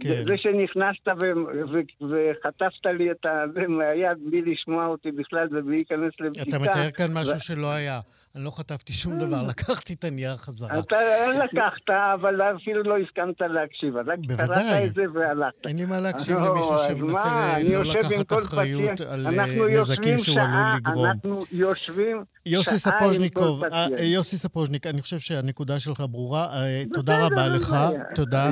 [0.00, 0.24] כן.
[0.28, 1.32] זה שנכנסת ו-
[1.72, 6.48] ו- וחטפת לי את זה מהיד בלי לשמוע אותי בכלל ובלי להיכנס לבדיקה.
[6.48, 7.40] אתה מתאר כאן משהו ו...
[7.40, 8.00] שלא היה.
[8.34, 9.48] אני לא חטפתי שום דבר, אה.
[9.48, 10.78] לקחתי את הנייר חזרה.
[10.78, 10.96] אתה
[11.44, 13.96] לקחת, אבל אפילו לא הסכמת להקשיב.
[13.96, 14.06] אז
[14.38, 15.66] קראת את זה והלכת.
[15.66, 21.06] אין לי מה להקשיב למישהו שמנסה לא לקחת אחריות על אה, נזקים שהוא עלול לגרום.
[21.06, 26.48] אנחנו יושבים יוסי ספוז'ניקוב, אה, יוסי ספוז'ניק, אני חושב שהנקודה שלך ברורה.
[26.92, 27.76] תודה רבה לך,
[28.14, 28.50] תודה.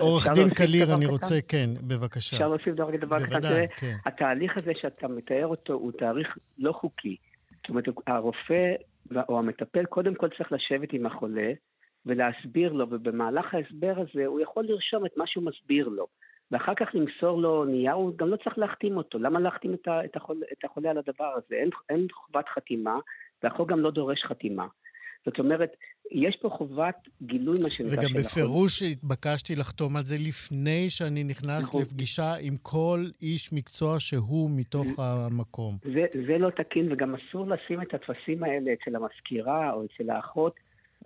[0.00, 2.36] עורך דין קליר, אני רוצה, כן, בבקשה.
[2.36, 3.18] אפשר להוסיף דבר.
[3.18, 3.96] בוודאי, כן.
[4.06, 7.16] התהליך הזה שאתה מתאר אותו הוא תהליך לא חוקי.
[7.66, 8.74] זאת אומרת, הרופא
[9.28, 11.52] או המטפל קודם כל צריך לשבת עם החולה
[12.06, 16.06] ולהסביר לו, ובמהלך ההסבר הזה הוא יכול לרשום את מה שהוא מסביר לו.
[16.50, 19.18] ואחר כך למסור לו נייר, הוא גם לא צריך להחתים אותו.
[19.18, 21.54] למה להחתים את, החולה, את החולה על הדבר הזה?
[21.54, 22.98] אין, אין חובת חתימה,
[23.42, 24.66] והחוק גם לא דורש חתימה.
[25.26, 25.76] זאת אומרת,
[26.10, 31.68] יש פה חובת גילוי, מה שנקרא, וגם בפירוש התבקשתי לחתום על זה לפני שאני נכנס
[31.68, 31.82] נכון.
[31.82, 35.78] לפגישה עם כל איש מקצוע שהוא מתוך המקום.
[35.94, 40.54] זה, זה לא תקין, וגם אסור לשים את הטפסים האלה אצל המזכירה או אצל האחות.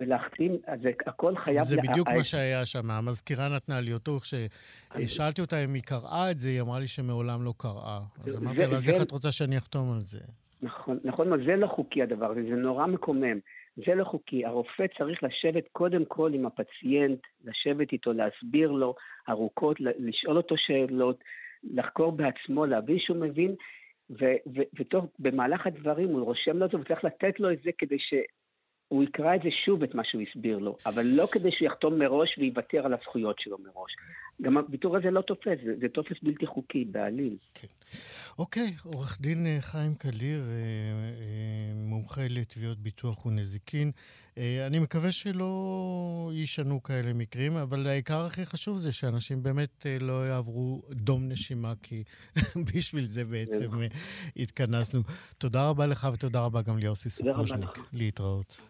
[0.01, 1.65] ולהחתים, אז הכל חייב...
[1.65, 2.91] זה בדיוק מה שהיה שם.
[2.91, 4.19] המזכירה נתנה לי אותו.
[4.21, 8.01] כששאלתי אותה אם היא קראה את זה, היא אמרה לי שמעולם לא קראה.
[8.25, 10.19] אז אמרתי לה, אז איך את רוצה שאני אחתום על זה?
[10.63, 13.39] נכון, נכון, זה לא חוקי הדבר הזה, זה נורא מקומם.
[13.87, 14.45] זה לא חוקי.
[14.45, 18.95] הרופא צריך לשבת קודם כל עם הפציינט, לשבת איתו, להסביר לו
[19.29, 21.25] ארוכות, לשאול אותו שאלות,
[21.75, 23.55] לחקור בעצמו, להבין שהוא מבין,
[24.79, 28.14] ותוך, במהלך הדברים הוא רושם לו את זה וצריך לתת לו את זה כדי ש...
[28.90, 32.38] הוא יקרא את זה שוב, את מה שהוא הסביר לו, אבל לא כדי שיחתום מראש
[32.38, 33.92] ויוותר על הזכויות שלו מראש.
[34.42, 37.37] גם הוויתור הזה לא תופס, זה, זה טופס בלתי חוקי בעליל.
[37.55, 37.66] כן.
[38.38, 43.90] אוקיי, עורך דין אה, חיים קליר, אה, אה, מומחה לתביעות ביטוח ונזיקין.
[44.66, 50.83] אני מקווה שלא יישנו כאלה מקרים, אבל העיקר הכי חשוב זה שאנשים באמת לא יעברו
[50.90, 52.05] דום נשימה, כי
[52.74, 53.70] בשביל זה בעצם
[54.37, 55.00] התכנסנו.
[55.38, 57.79] תודה רבה לך ותודה רבה גם ליוסי סופוז'ניק.
[57.92, 58.61] להתראות.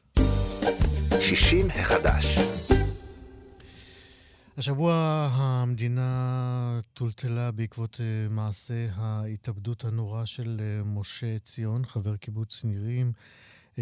[1.20, 2.38] 60 החדש.
[4.56, 4.94] השבוע
[5.32, 13.12] המדינה טולטלה בעקבות אה, מעשה ההתאבדות הנורא של אה, משה ציון, חבר קיבוץ נירים.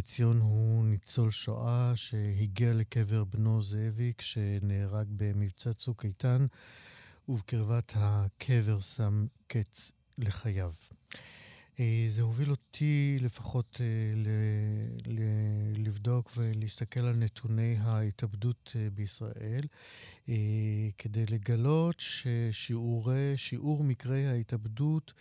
[0.00, 6.46] ציון הוא ניצול שואה שהגיע לקבר בנו זאביק, שנהרג במבצע צוק איתן,
[7.28, 10.72] ובקרבת הקבר שם קץ לחייו.
[11.80, 13.80] אה, זה הוביל אותי לפחות
[15.76, 19.64] לבדוק ולהסתכל על נתוני ההתאבדות בישראל.
[20.28, 25.12] אה, כדי לגלות ששיעור מקרי ההתאבדות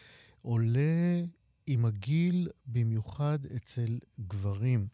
[0.41, 1.21] עולה
[1.67, 4.87] עם הגיל, במיוחד אצל גברים.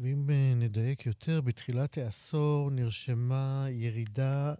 [0.00, 4.54] ואם אה, נדייק יותר, בתחילת העשור נרשמה ירידה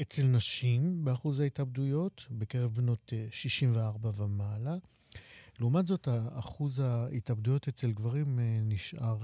[0.00, 4.76] אצל נשים באחוז ההתאבדויות, בקרב בנות 64 אה, ומעלה.
[5.60, 9.18] לעומת זאת, אחוז ההתאבדויות אצל גברים נשאר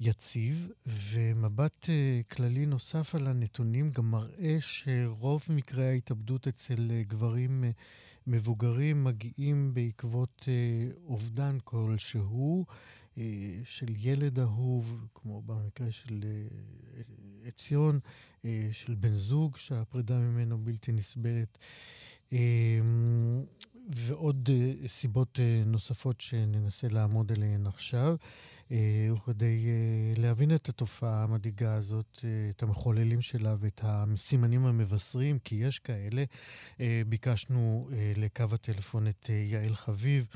[0.00, 7.64] יציב, ומבט uh, כללי נוסף על הנתונים גם מראה שרוב מקרי ההתאבדות אצל גברים
[8.26, 10.48] מבוגרים מגיעים בעקבות
[11.06, 12.66] אובדן כלשהו
[13.64, 16.24] של ילד אהוב, כמו במקרה של
[17.44, 18.00] עציון,
[18.72, 21.58] של בן זוג שהפרידה ממנו בלתי נסבלת.
[23.90, 28.16] ועוד uh, סיבות uh, נוספות שננסה לעמוד עליהן עכשיו.
[28.72, 35.38] אה, וכדי uh, להבין את התופעה המדאיגה הזאת, uh, את המחוללים שלה ואת הסימנים המבשרים,
[35.38, 36.24] כי יש כאלה,
[36.76, 40.26] uh, ביקשנו uh, לקו הטלפון את uh, יעל חביב,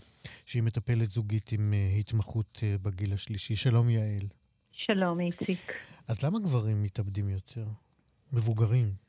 [0.47, 3.57] שהיא מטפלת זוגית עם uh, התמחות uh, בגיל השלישי.
[3.57, 4.27] שלום יעל.
[4.73, 5.73] שלום איציק.
[6.09, 7.67] אז למה גברים מתאבדים יותר?
[8.33, 9.06] מבוגרים.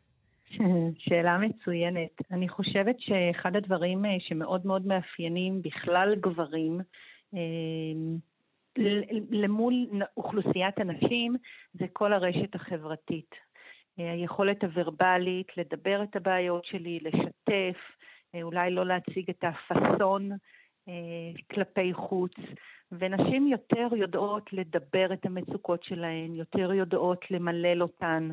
[1.03, 2.11] שאלה מצוינת.
[2.31, 6.81] אני חושבת שאחד הדברים אה, שמאוד מאוד מאפיינים בכלל גברים,
[7.35, 7.39] אה,
[9.31, 9.73] למול
[10.17, 11.35] אוכלוסיית הנשים,
[11.73, 13.35] זה כל הרשת החברתית.
[13.99, 17.77] אה, היכולת הוורבלית, לדבר את הבעיות שלי, לשתף,
[18.43, 20.31] אולי לא להציג את הפאסון
[21.51, 22.31] כלפי חוץ.
[22.91, 28.29] ונשים יותר יודעות לדבר את המצוקות שלהן, יותר יודעות למלל אותן,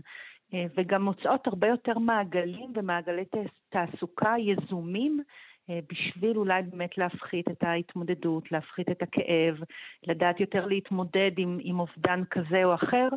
[0.53, 3.25] וגם מוצאות הרבה יותר מעגלים ומעגלי
[3.69, 5.21] תעסוקה יזומים
[5.71, 9.57] אה, בשביל אולי באמת להפחית את ההתמודדות, להפחית את הכאב,
[10.07, 13.09] לדעת יותר להתמודד עם, עם אובדן כזה או אחר,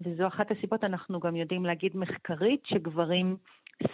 [0.00, 3.36] וזו אחת הסיבות, אנחנו גם יודעים להגיד מחקרית, שגברים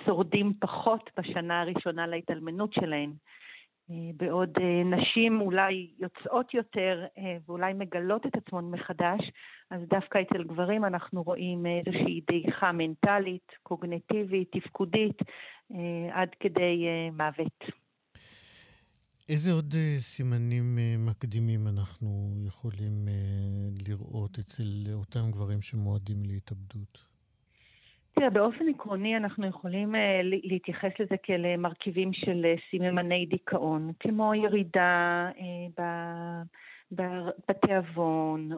[0.04, 3.12] שורדים פחות בשנה הראשונה להתאלמנות שלהם.
[3.90, 9.20] אה, בעוד אה, נשים אולי יוצאות יותר אה, ואולי מגלות את עצמן מחדש,
[9.70, 15.18] אז דווקא אצל גברים אנחנו רואים איזושהי דעיכה מנטלית, קוגנטיבית, תפקודית,
[16.12, 17.64] עד כדי מוות.
[19.28, 23.08] איזה עוד סימנים מקדימים אנחנו יכולים
[23.88, 27.11] לראות אצל אותם גברים שמועדים להתאבדות?
[28.22, 33.92] תראה, באופן עקרוני אנחנו יכולים uh, להתייחס לזה כאל אה, מרכיבים של uh, סממני דיכאון,
[34.00, 35.30] כמו ירידה
[37.48, 38.50] בתיאבון,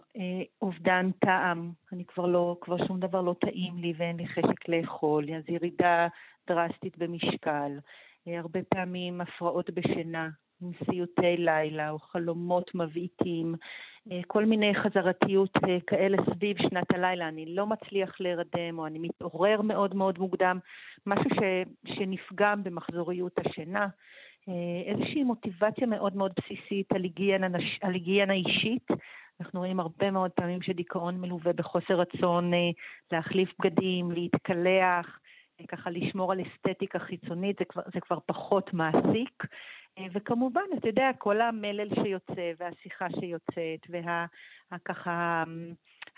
[0.63, 5.27] אובדן טעם, אני כבר לא, כבר שום דבר לא טעים לי ואין לי חשק לאכול,
[5.35, 6.09] אז ירידה
[6.49, 7.79] דרסטית במשקל,
[8.27, 10.29] הרבה פעמים הפרעות בשינה,
[10.63, 13.59] עם סיוטי לילה או חלומות מבעיטים, אה,
[14.27, 19.63] כל מיני חזרתיות אה, כאלה סביב שנת הלילה, אני לא מצליח להירדם או אני מתעורר
[19.63, 20.59] מאוד מאוד מוקדם,
[21.07, 21.41] משהו ש,
[21.95, 23.87] שנפגם במחזוריות השינה,
[24.49, 27.47] אה, איזושהי מוטיבציה מאוד מאוד בסיסית על היגיינה,
[27.83, 28.87] על היגיינה אישית.
[29.41, 32.53] אנחנו רואים הרבה מאוד פעמים שדיכאון מלווה בחוסר רצון
[33.13, 35.19] להחליף בגדים, להתקלח,
[35.69, 39.45] ככה לשמור על אסתטיקה חיצונית, זה כבר, זה כבר פחות מעסיק.
[40.15, 44.03] וכמובן, אתה יודע, כל המלל שיוצא והשיחה שיוצאת,
[44.73, 45.45] וככה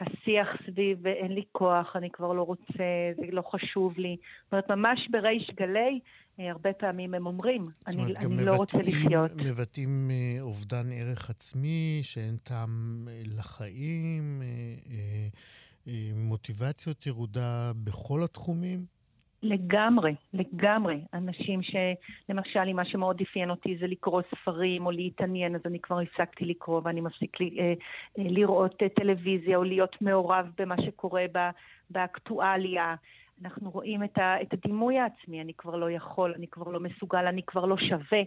[0.00, 4.16] השיח סביב אין לי כוח, אני כבר לא רוצה, זה לא חשוב לי.
[4.44, 6.00] זאת אומרת, ממש בריש גלי,
[6.40, 9.30] אה, הרבה פעמים הם אומרים, אני, אומרת, אני לא רוצה לחיות.
[9.36, 14.42] מבטאים אה, אובדן ערך עצמי, שאין טעם אה, לחיים,
[16.16, 18.95] מוטיבציות ירודה בכל התחומים?
[19.46, 21.00] לגמרי, לגמרי.
[21.14, 26.00] אנשים שלמשל, אם מה שמאוד אפיין אותי זה לקרוא ספרים או להתעניין, אז אני כבר
[26.00, 27.64] הפסקתי לקרוא ואני מפסיק לי, אה,
[28.18, 31.50] אה, לראות אה, טלוויזיה או להיות מעורב במה שקורה בה,
[31.90, 32.94] באקטואליה.
[33.44, 37.26] אנחנו רואים את, ה, את הדימוי העצמי, אני כבר לא יכול, אני כבר לא מסוגל,
[37.26, 38.22] אני כבר לא שווה.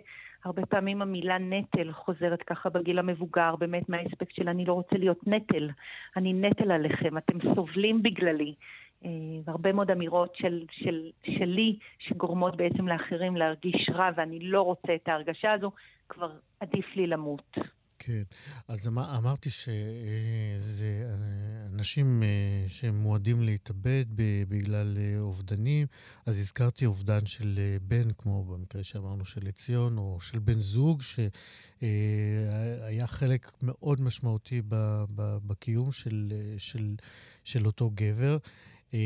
[0.46, 5.28] הרבה פעמים המילה נטל חוזרת ככה בגיל המבוגר, באמת מהאספקט של אני לא רוצה להיות
[5.28, 5.70] נטל.
[6.18, 8.54] אני נטל עליכם, אתם סובלים בגללי.
[9.06, 9.10] אה,
[9.46, 15.08] והרבה מאוד אמירות של, של, שלי שגורמות בעצם לאחרים להרגיש רע ואני לא רוצה את
[15.08, 15.72] ההרגשה הזו,
[16.10, 17.58] כבר עדיף לי למות.
[18.00, 18.22] כן,
[18.68, 22.28] אז אמר, אמרתי שזה אה, אנשים אה,
[22.68, 24.06] שהם מועדים להתאבד
[24.50, 25.88] בגלל אובדנים,
[26.26, 33.08] אז הזכרתי אובדן של בן, כמו במקרה שאמרנו של עציון, או של בן זוג, שהיה
[33.08, 34.62] חלק מאוד משמעותי
[35.48, 36.96] בקיום של, של,
[37.44, 38.38] של אותו גבר.
[38.94, 39.00] אה,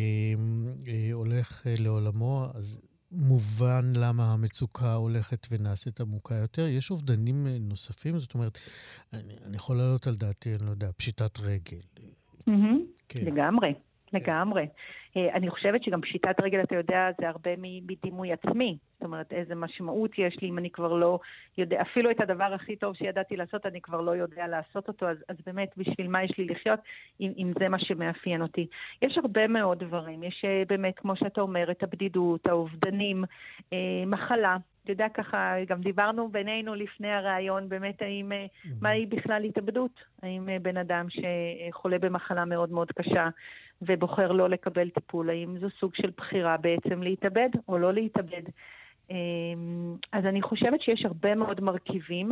[1.14, 2.80] הולך אה, לעולמו, אז
[3.12, 6.68] מובן למה המצוקה הולכת ונעשית עמוקה יותר.
[6.68, 8.20] יש אובדנים אה, נוספים?
[8.20, 8.58] זאת אומרת,
[9.14, 11.82] אני, אני יכול להעלות על דעתי, אני לא יודע, פשיטת רגל.
[12.50, 12.78] Mm-hmm,
[13.10, 13.26] כן.
[13.26, 13.74] לגמרי.
[13.74, 14.18] כן.
[14.18, 14.66] לגמרי.
[15.18, 18.78] אה, אני חושבת שגם פשיטת רגל, אתה יודע, זה הרבה מדימוי עצמי.
[18.94, 21.20] זאת אומרת, איזה משמעות יש לי אם אני כבר לא
[21.58, 25.18] יודע, אפילו את הדבר הכי טוב שידעתי לעשות, אני כבר לא יודע לעשות אותו, אז,
[25.30, 26.80] אז באמת, בשביל מה יש לי לחיות,
[27.22, 28.68] אם, אם זה מה שמאפיין אותי.
[29.02, 30.24] יש הרבה מאוד דברים.
[30.24, 33.24] יש אה, באמת, כמו שאתה אומר, את הבדידות, האובדנים,
[33.74, 34.58] אה, מחלה.
[34.84, 38.70] אתה יודע, ככה, גם דיברנו בינינו לפני הראיון, באמת, האם, mm-hmm.
[38.82, 40.04] מהי בכלל התאבדות?
[40.22, 43.30] האם בן אדם שחולה במחלה מאוד מאוד קשה
[43.82, 48.44] ובוחר לא לקבל טיפול, האם זו סוג של בחירה בעצם להתאבד או לא להתאבד.
[49.10, 52.32] אמ, אז אני חושבת שיש הרבה מאוד מרכיבים.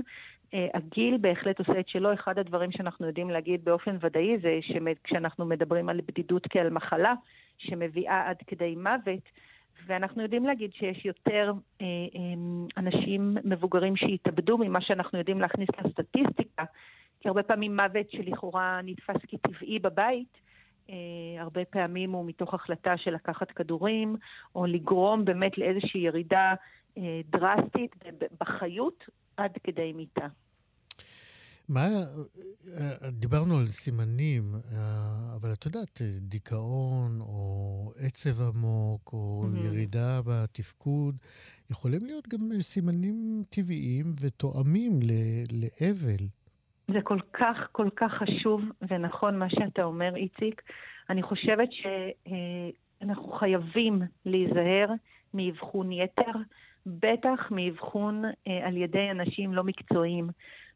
[0.54, 2.14] אה, הגיל בהחלט עושה את שלו.
[2.14, 7.14] אחד הדברים שאנחנו יודעים להגיד באופן ודאי זה שכשאנחנו מדברים על בדידות כעל מחלה
[7.58, 9.30] שמביאה עד כדי מוות,
[9.86, 12.22] ואנחנו יודעים להגיד שיש יותר אה, אה,
[12.78, 16.64] אנשים מבוגרים שהתאבדו ממה שאנחנו יודעים להכניס לסטטיסטיקה,
[17.20, 20.38] כי הרבה פעמים מוות שלכאורה נתפס כטבעי בבית,
[21.40, 24.16] הרבה פעמים הוא מתוך החלטה של לקחת כדורים,
[24.56, 26.54] או לגרום באמת לאיזושהי ירידה
[26.98, 27.96] אה, דרסטית
[28.40, 29.04] בחיות
[29.38, 30.28] עד כדי מיתה.
[31.70, 31.88] מה,
[33.12, 34.56] דיברנו על סימנים,
[35.36, 39.66] אבל את יודעת, דיכאון או עצב עמוק או mm-hmm.
[39.66, 41.16] ירידה בתפקוד,
[41.70, 45.00] יכולים להיות גם סימנים טבעיים ותואמים
[45.52, 46.28] לאבל.
[46.94, 50.62] זה כל כך, כל כך חשוב ונכון מה שאתה אומר, איציק.
[51.10, 54.88] אני חושבת שאנחנו חייבים להיזהר
[55.34, 56.32] מאבחון יתר,
[56.86, 60.30] בטח מאבחון אה, על ידי אנשים לא מקצועיים.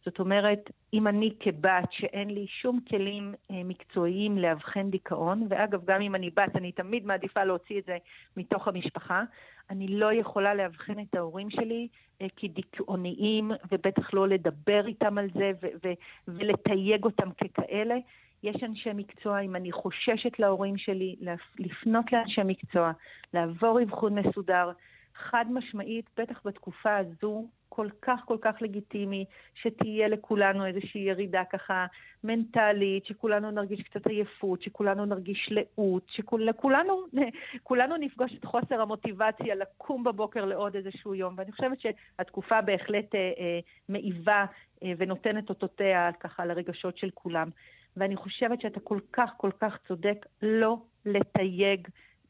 [0.06, 6.02] זאת אומרת, אם אני כבת שאין לי שום כלים אה, מקצועיים לאבחן דיכאון, ואגב, גם
[6.02, 7.98] אם אני בת, אני תמיד מעדיפה להוציא את זה
[8.38, 9.24] מתוך המשפחה,
[9.70, 11.88] אני לא יכולה לאבחן את ההורים שלי
[12.22, 15.94] אה, כדיכאוניים, ובטח לא לדבר איתם על זה ו- ו-
[16.28, 17.96] ולתייג אותם ככאלה.
[18.44, 21.16] יש אנשי מקצוע, אם אני חוששת להורים שלי,
[21.60, 22.92] לפנות לאנשי מקצוע,
[23.34, 24.72] לעבור אבחון מסודר.
[25.16, 31.86] חד משמעית, בטח בתקופה הזו, כל כך כל כך לגיטימי שתהיה לכולנו איזושהי ירידה ככה
[32.24, 37.06] מנטלית, שכולנו נרגיש קצת עייפות, שכולנו נרגיש לאות, שכולנו
[37.64, 41.34] כולנו נפגוש את חוסר המוטיבציה לקום בבוקר לעוד איזשהו יום.
[41.38, 43.60] ואני חושבת שהתקופה בהחלט אה, אה,
[43.90, 44.46] מעיבה
[44.84, 47.50] אה, ונותנת אותותיה ככה לרגשות של כולם.
[47.98, 51.88] ואני חושבת שאתה כל כך כל כך צודק לא לתייג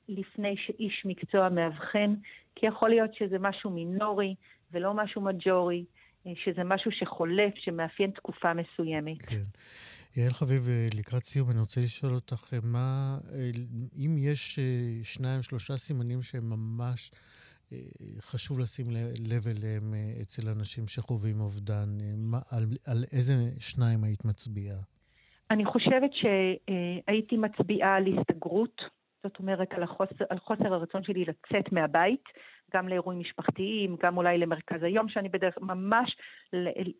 [0.09, 2.13] לפני שאיש מקצוע מאבחן,
[2.55, 4.35] כי יכול להיות שזה משהו מינורי
[4.75, 5.85] ולא משהו מג'ורי,
[6.27, 9.21] אה, שזה משהו שחולף, שמאפיין תקופה מסוימת.
[9.21, 9.43] כן.
[10.15, 13.17] יעל חביב, אה, לקראת סיום, אני רוצה לשאול אותך, אה, מה,
[13.97, 14.59] אם יש
[15.03, 17.11] שניים, שלושה סימנים שהם ממש
[18.19, 18.85] חשוב לשים
[19.29, 24.77] לב אליהם אצל אנשים שחווים אובדן, מה, על, על איזה שניים היית מצביעה?
[25.51, 28.81] אני חושבת שהייתי מצביעה על הסתגרות.
[29.25, 32.23] זאת אומרת, על, החוסר, על חוסר הרצון שלי לצאת מהבית,
[32.73, 36.17] גם לאירועים משפחתיים, גם אולי למרכז היום, שאני בדרך ממש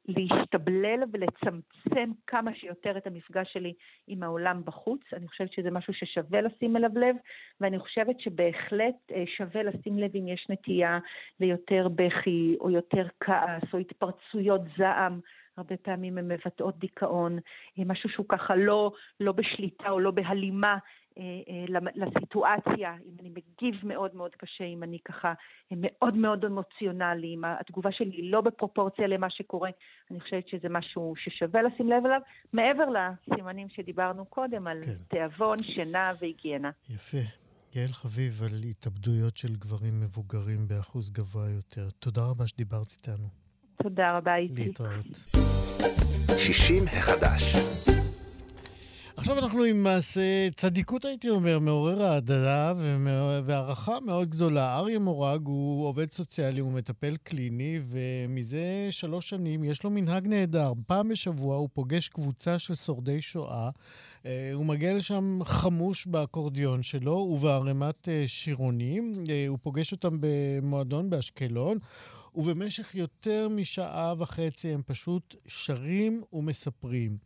[0.08, 3.74] להשתבלל ולצמצם כמה שיותר את המפגש שלי
[4.08, 5.02] עם העולם בחוץ.
[5.14, 7.16] אני חושבת שזה משהו ששווה לשים אליו לב,
[7.62, 11.00] ואני חושבת שבהחלט אה, שווה לשים לב אם יש נטייה
[11.40, 15.20] ליותר בכי או יותר כעס או התפרצויות זעם.
[15.58, 17.38] הרבה פעמים הן מבטאות דיכאון,
[17.80, 20.78] אה, משהו שהוא ככה לא, לא בשליטה או לא בהלימה
[21.96, 25.34] לסיטואציה, אם אני מגיב מאוד מאוד קשה, אם אני ככה
[25.72, 29.70] מאוד מאוד אמוציונלי, אם התגובה שלי היא לא בפרופורציה למה שקורה,
[30.12, 32.20] אני חושבת שזה משהו ששווה לשים לב אליו,
[32.54, 34.96] מעבר לסימנים שדיברנו קודם על כן.
[35.08, 36.72] תיאבון, שינה והיגיינה.
[36.90, 37.18] יפה.
[37.76, 41.90] יעל חביב על התאבדויות של גברים מבוגרים באחוז גבוה יותר.
[42.00, 43.28] תודה רבה שדיברת איתנו.
[43.84, 44.66] תודה רבה, איתי.
[44.66, 45.06] להתראות.
[46.38, 47.95] 60 החדש.
[49.18, 52.74] עכשיו אנחנו עם מעשה צדיקות, הייתי אומר, מעורר אהדה
[53.46, 54.78] והערכה מאוד גדולה.
[54.78, 60.74] אריה מורג הוא עובד סוציאלי, הוא מטפל קליני, ומזה שלוש שנים יש לו מנהג נהדר.
[60.88, 63.70] פעם בשבוע הוא פוגש קבוצה של שורדי שואה.
[64.26, 69.24] אה, הוא מגיע לשם חמוש באקורדיון שלו ובערימת אה, שירונים.
[69.30, 71.78] אה, הוא פוגש אותם במועדון באשקלון.
[72.36, 77.18] ובמשך יותר משעה וחצי הם פשוט שרים ומספרים.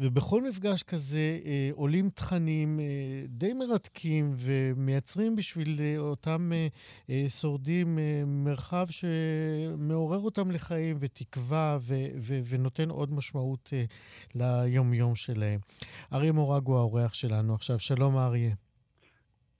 [0.00, 2.84] ובכל מפגש כזה אה, עולים תכנים אה,
[3.28, 6.66] די מרתקים ומייצרים בשביל אה, אותם אה,
[7.10, 13.84] אה, שורדים אה, מרחב שמעורר אותם לחיים ותקווה ו- ו- ונותן עוד משמעות אה,
[14.34, 15.60] ליום-יום שלהם.
[16.12, 17.78] אריה מורג הוא האורח שלנו עכשיו.
[17.78, 18.65] שלום אריה.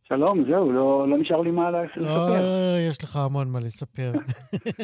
[0.08, 2.00] שלום, זהו, לא, לא נשאר לי מה לספר.
[2.00, 4.12] לא, יש לך המון מה לספר.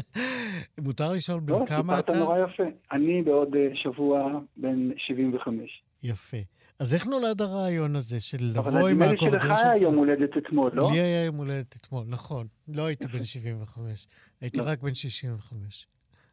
[0.84, 2.12] מותר לשאול בן לא, כמה אתה?
[2.12, 2.62] לא, סיפרת נורא יפה.
[2.92, 5.82] אני בעוד אה, שבוע בן 75.
[6.02, 6.36] יפה.
[6.78, 9.44] אז איך נולד הרעיון הזה של לבוא עם האקורדיון שלך?
[9.44, 10.88] אבל נדמה לי שלך היה יום הולדת אתמול, לא?
[10.92, 12.46] לי היה יום הולדת אתמול, נכון.
[12.68, 14.06] לא הייתי בן 75,
[14.40, 14.64] הייתי לא.
[14.66, 15.86] רק בן 65.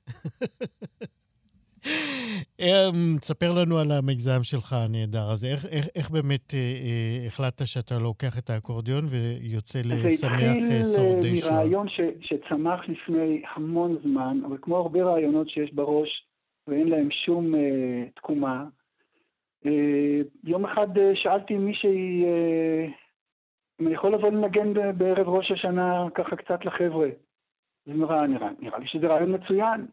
[2.59, 5.47] אמ, תספר לנו על המיזם שלך הנהדר הזה.
[5.47, 10.32] איך, איך, איך באמת אה, אה, החלטת שאתה לוקח את האקורדיון ויוצא לשמח
[10.71, 10.84] אה, שורדי שואה?
[10.84, 16.09] זה התחיל מרעיון ש, שצמח לפני המון זמן, אבל כמו הרבה רעיונות שיש בראש
[16.67, 18.63] ואין להם שום אה, תקומה,
[19.65, 22.88] אה, יום אחד אה, שאלתי מישהי אה,
[23.82, 27.07] אם אני יכול לבוא לנגן בערב ראש השנה ככה קצת לחבר'ה.
[27.88, 29.86] אז נראה, נראה, נראה לי שזה רעיון מצוין.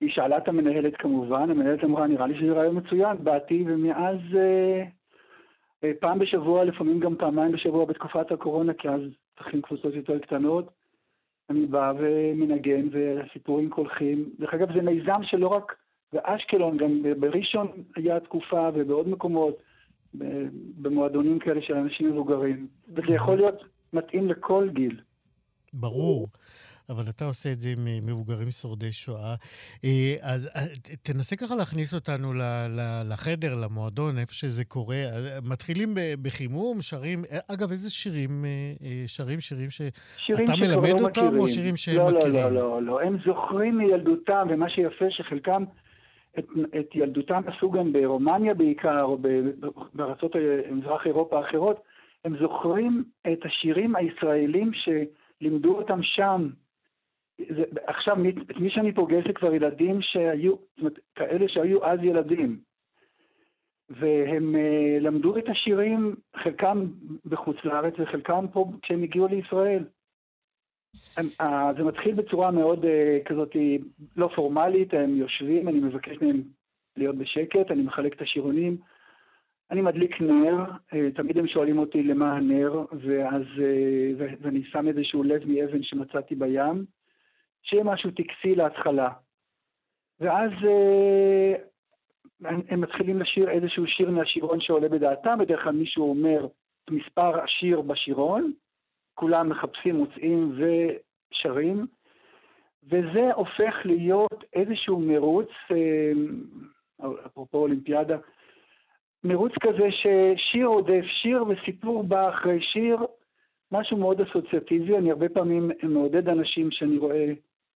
[0.00, 4.84] היא שאלה את המנהלת כמובן, המנהלת אמרה, נראה לי שזה רעיון מצוין, באתי ומאז אה,
[5.84, 9.00] אה, פעם בשבוע, לפעמים גם פעמיים בשבוע בתקופת הקורונה, כי אז
[9.36, 10.70] צריכים קבוצות יותר קטנות.
[11.50, 14.30] אני בא ומנגן וסיפורים קולחים.
[14.38, 15.76] דרך אגב, זה מיזם שלא רק
[16.12, 17.66] באשקלון, גם בראשון
[17.96, 19.56] היה תקופה ובעוד מקומות,
[20.78, 22.66] במועדונים כאלה של אנשים מבוגרים.
[22.88, 25.00] וזה יכול להיות מתאים לכל גיל.
[25.72, 26.28] ברור.
[26.90, 29.34] אבל אתה עושה את זה עם אה, מבוגרים שורדי שואה.
[29.84, 30.60] אה, אז אה,
[31.02, 32.32] תנסה ככה להכניס אותנו
[33.10, 34.96] לחדר, למועדון, איפה שזה קורה.
[35.50, 38.44] מתחילים בחימום, שרים, אגב, איזה שירים
[39.06, 39.40] שרים?
[39.40, 41.38] שירים שאתה מלמד לא אותם, מכירים.
[41.38, 42.34] או שירים שהם לא, לא, מכירים?
[42.34, 45.64] לא, לא, לא, הם זוכרים מילדותם, ומה שיפה שחלקם...
[46.38, 46.44] את,
[46.80, 49.18] את ילדותם עשו גם ברומניה בעיקר, או
[49.94, 50.32] בארצות
[50.70, 51.80] מזרח אירופה האחרות,
[52.24, 56.48] הם זוכרים את השירים הישראלים שלימדו אותם שם,
[57.38, 61.98] זה, עכשיו, מי, מי שאני פוגש זה כבר ילדים שהיו, זאת אומרת, כאלה שהיו אז
[62.02, 62.60] ילדים.
[63.90, 66.86] והם uh, למדו את השירים, חלקם
[67.24, 69.84] בחוץ לארץ וחלקם פה כשהם הגיעו לישראל.
[71.16, 71.44] הם, uh,
[71.76, 72.88] זה מתחיל בצורה מאוד uh,
[73.24, 73.56] כזאת
[74.16, 76.42] לא פורמלית, הם יושבים, אני מבקש מהם
[76.96, 78.76] להיות בשקט, אני מחלק את השירונים,
[79.70, 85.22] אני מדליק נר, uh, תמיד הם שואלים אותי למה הנר, ואז, uh, ואני שם איזשהו
[85.22, 86.95] לב מאבן שמצאתי בים.
[87.66, 89.10] שיהיה משהו טקסי להתחלה.
[90.20, 91.54] ואז אה,
[92.68, 96.46] הם מתחילים לשיר איזשהו שיר מהשירון שעולה בדעתם, בדרך כלל מישהו אומר
[96.84, 98.52] את מספר השיר בשירון,
[99.14, 101.86] כולם מחפשים, מוצאים ושרים,
[102.84, 106.12] וזה הופך להיות איזשהו מרוץ, אה,
[107.26, 108.16] אפרופו אולימפיאדה,
[109.24, 112.96] מרוץ כזה ששיר עודף שיר וסיפור בא אחרי שיר,
[113.72, 117.32] משהו מאוד אסוציאטיבי, אני הרבה פעמים מעודד אנשים שאני רואה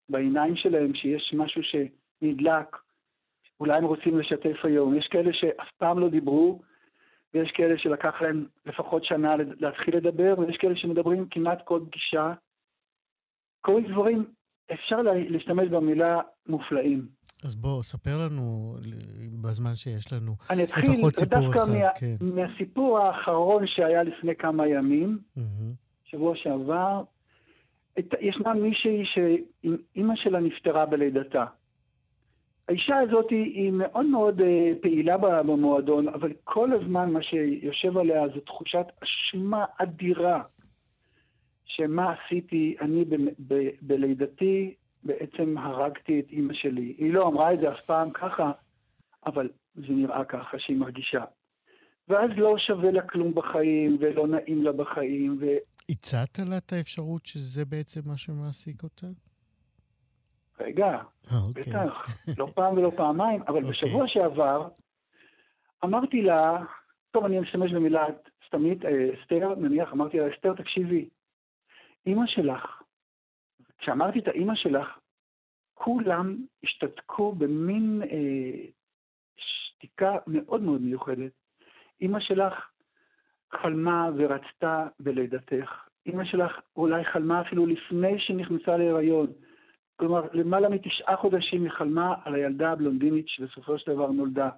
[0.09, 2.77] בעיניים שלהם שיש משהו שנדלק,
[3.61, 4.99] אולי הם רוצים לשתף היום.
[4.99, 6.61] יש כאלה שאף פעם לא דיברו,
[7.35, 12.33] ויש כאלה שלקח להם לפחות שנה להתחיל לדבר, ויש כאלה שמדברים כמעט כל פגישה.
[13.61, 14.25] כל דברים,
[14.73, 17.09] אפשר להשתמש במילה מופלאים.
[17.45, 18.77] אז בוא, ספר לנו
[19.43, 20.91] בזמן שיש לנו אני אתחיל
[21.29, 22.15] דווקא מה, כן.
[22.21, 25.41] מהסיפור האחרון שהיה לפני כמה ימים, mm-hmm.
[26.05, 27.03] שבוע שעבר,
[28.21, 31.45] ישנה מישהי שאימא שלה נפטרה בלידתה.
[32.69, 38.41] האישה הזאת היא מאוד מאוד אה, פעילה במועדון, אבל כל הזמן מה שיושב עליה זה
[38.41, 40.43] תחושת אשמה אדירה,
[41.65, 43.15] שמה עשיתי, אני ב,
[43.49, 46.95] ב, בלידתי בעצם הרגתי את אימא שלי.
[46.99, 48.53] היא לא אמרה את זה אף פעם ככה,
[49.27, 51.25] אבל זה נראה ככה שהיא מרגישה.
[52.09, 55.47] ואז לא שווה לה כלום בחיים, ולא נעים לה בחיים, ו...
[55.91, 59.07] הצעת לה את האפשרות שזה בעצם מה שמעסיק אותה?
[60.61, 61.63] רגע, אה, אוקיי.
[61.63, 62.07] בטח,
[62.39, 63.71] לא פעם ולא פעמיים, אבל אוקיי.
[63.71, 64.69] בשבוע שעבר
[65.85, 66.65] אמרתי לה,
[67.11, 68.07] טוב, אני משתמש במילה
[68.47, 71.09] סתמית, אה, אסתר, נניח, אמרתי לה, אסתר, תקשיבי,
[72.07, 72.83] אימא שלך,
[73.79, 74.89] כשאמרתי את האימא שלך,
[75.75, 78.67] כולם השתתקו במין אה,
[79.37, 81.33] שתיקה מאוד מאוד מיוחדת.
[82.01, 82.55] אימא שלך
[83.53, 85.89] חלמה ורצתה בלידתך.
[86.07, 89.27] אימא שלך אולי חלמה אפילו לפני שנכנסה להיריון.
[89.97, 94.51] כלומר, למעלה מתשעה חודשים היא חלמה על הילדה הבלונדינית שבסופו של דבר נולדה,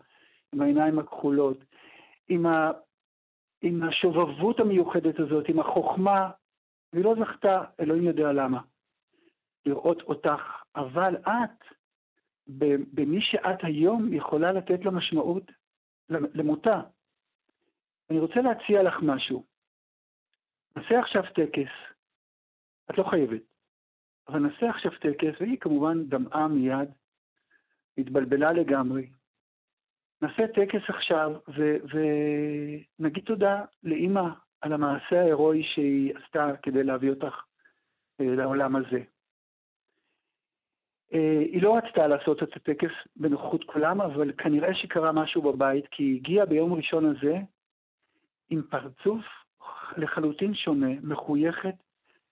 [0.52, 1.64] עם העיניים הכחולות,
[2.28, 2.70] עם, ה...
[3.62, 6.30] עם השובבות המיוחדת הזאת, עם החוכמה,
[6.92, 8.60] והיא לא זכתה, אלוהים יודע למה,
[9.66, 10.62] לראות אותך.
[10.76, 11.64] אבל את,
[12.92, 15.52] במי שאת היום, יכולה לתת לה משמעות
[16.08, 16.80] למותה.
[18.10, 19.44] אני רוצה להציע לך משהו.
[20.76, 21.72] נעשה עכשיו טקס.
[22.90, 23.42] את לא חייבת.
[24.28, 26.88] אבל נעשה עכשיו טקס, והיא כמובן דמעה מיד,
[27.98, 29.10] התבלבלה לגמרי.
[30.22, 31.32] נעשה טקס עכשיו,
[32.98, 34.28] ונגיד תודה לאימא
[34.60, 37.44] על המעשה ההירואי שהיא עשתה כדי להביא אותך
[38.20, 39.02] אה, לעולם הזה.
[41.12, 46.02] אה, היא לא רצתה לעשות את הטקס בנוכחות כולם, אבל כנראה שקרה משהו בבית, כי
[46.02, 47.38] היא הגיעה ביום ראשון הזה
[48.50, 49.24] עם פרצוף
[49.96, 51.74] לחלוטין שונה, מחויכת,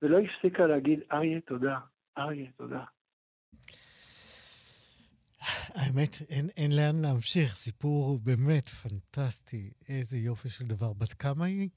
[0.03, 1.79] ולא הפסיקה להגיד, אריה, תודה,
[2.19, 2.85] אריה, תודה.
[5.75, 10.93] האמת, אין, אין לאן להמשיך, סיפור באמת פנטסטי, איזה יופי של דבר.
[10.93, 11.69] בת כמה היא,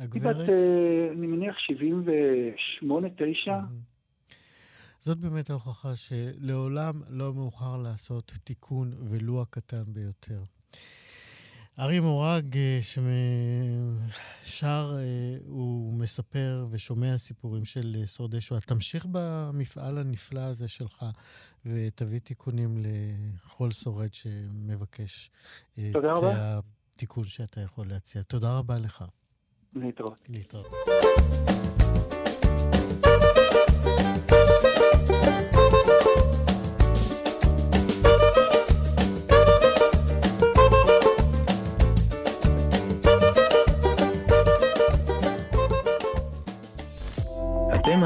[0.00, 0.36] הגברת?
[0.36, 1.56] היא בת, אה, אני מניח,
[2.82, 3.50] 78-9.
[5.00, 10.42] זאת באמת ההוכחה שלעולם לא מאוחר לעשות תיקון, ולו הקטן ביותר.
[11.78, 12.78] ארי מורג, אה,
[14.42, 18.60] ששר, אה, הוא מספר ושומע סיפורים של אה, שורדי שואה.
[18.60, 21.06] תמשיך במפעל הנפלא הזה שלך
[21.66, 25.30] ותביא תיקונים לכל שורד שמבקש
[25.92, 26.60] תודה את רבה.
[26.94, 28.22] התיקון שאתה יכול להציע.
[28.22, 29.04] תודה רבה לך.
[29.74, 30.28] להתראות.
[30.28, 30.66] להתראות.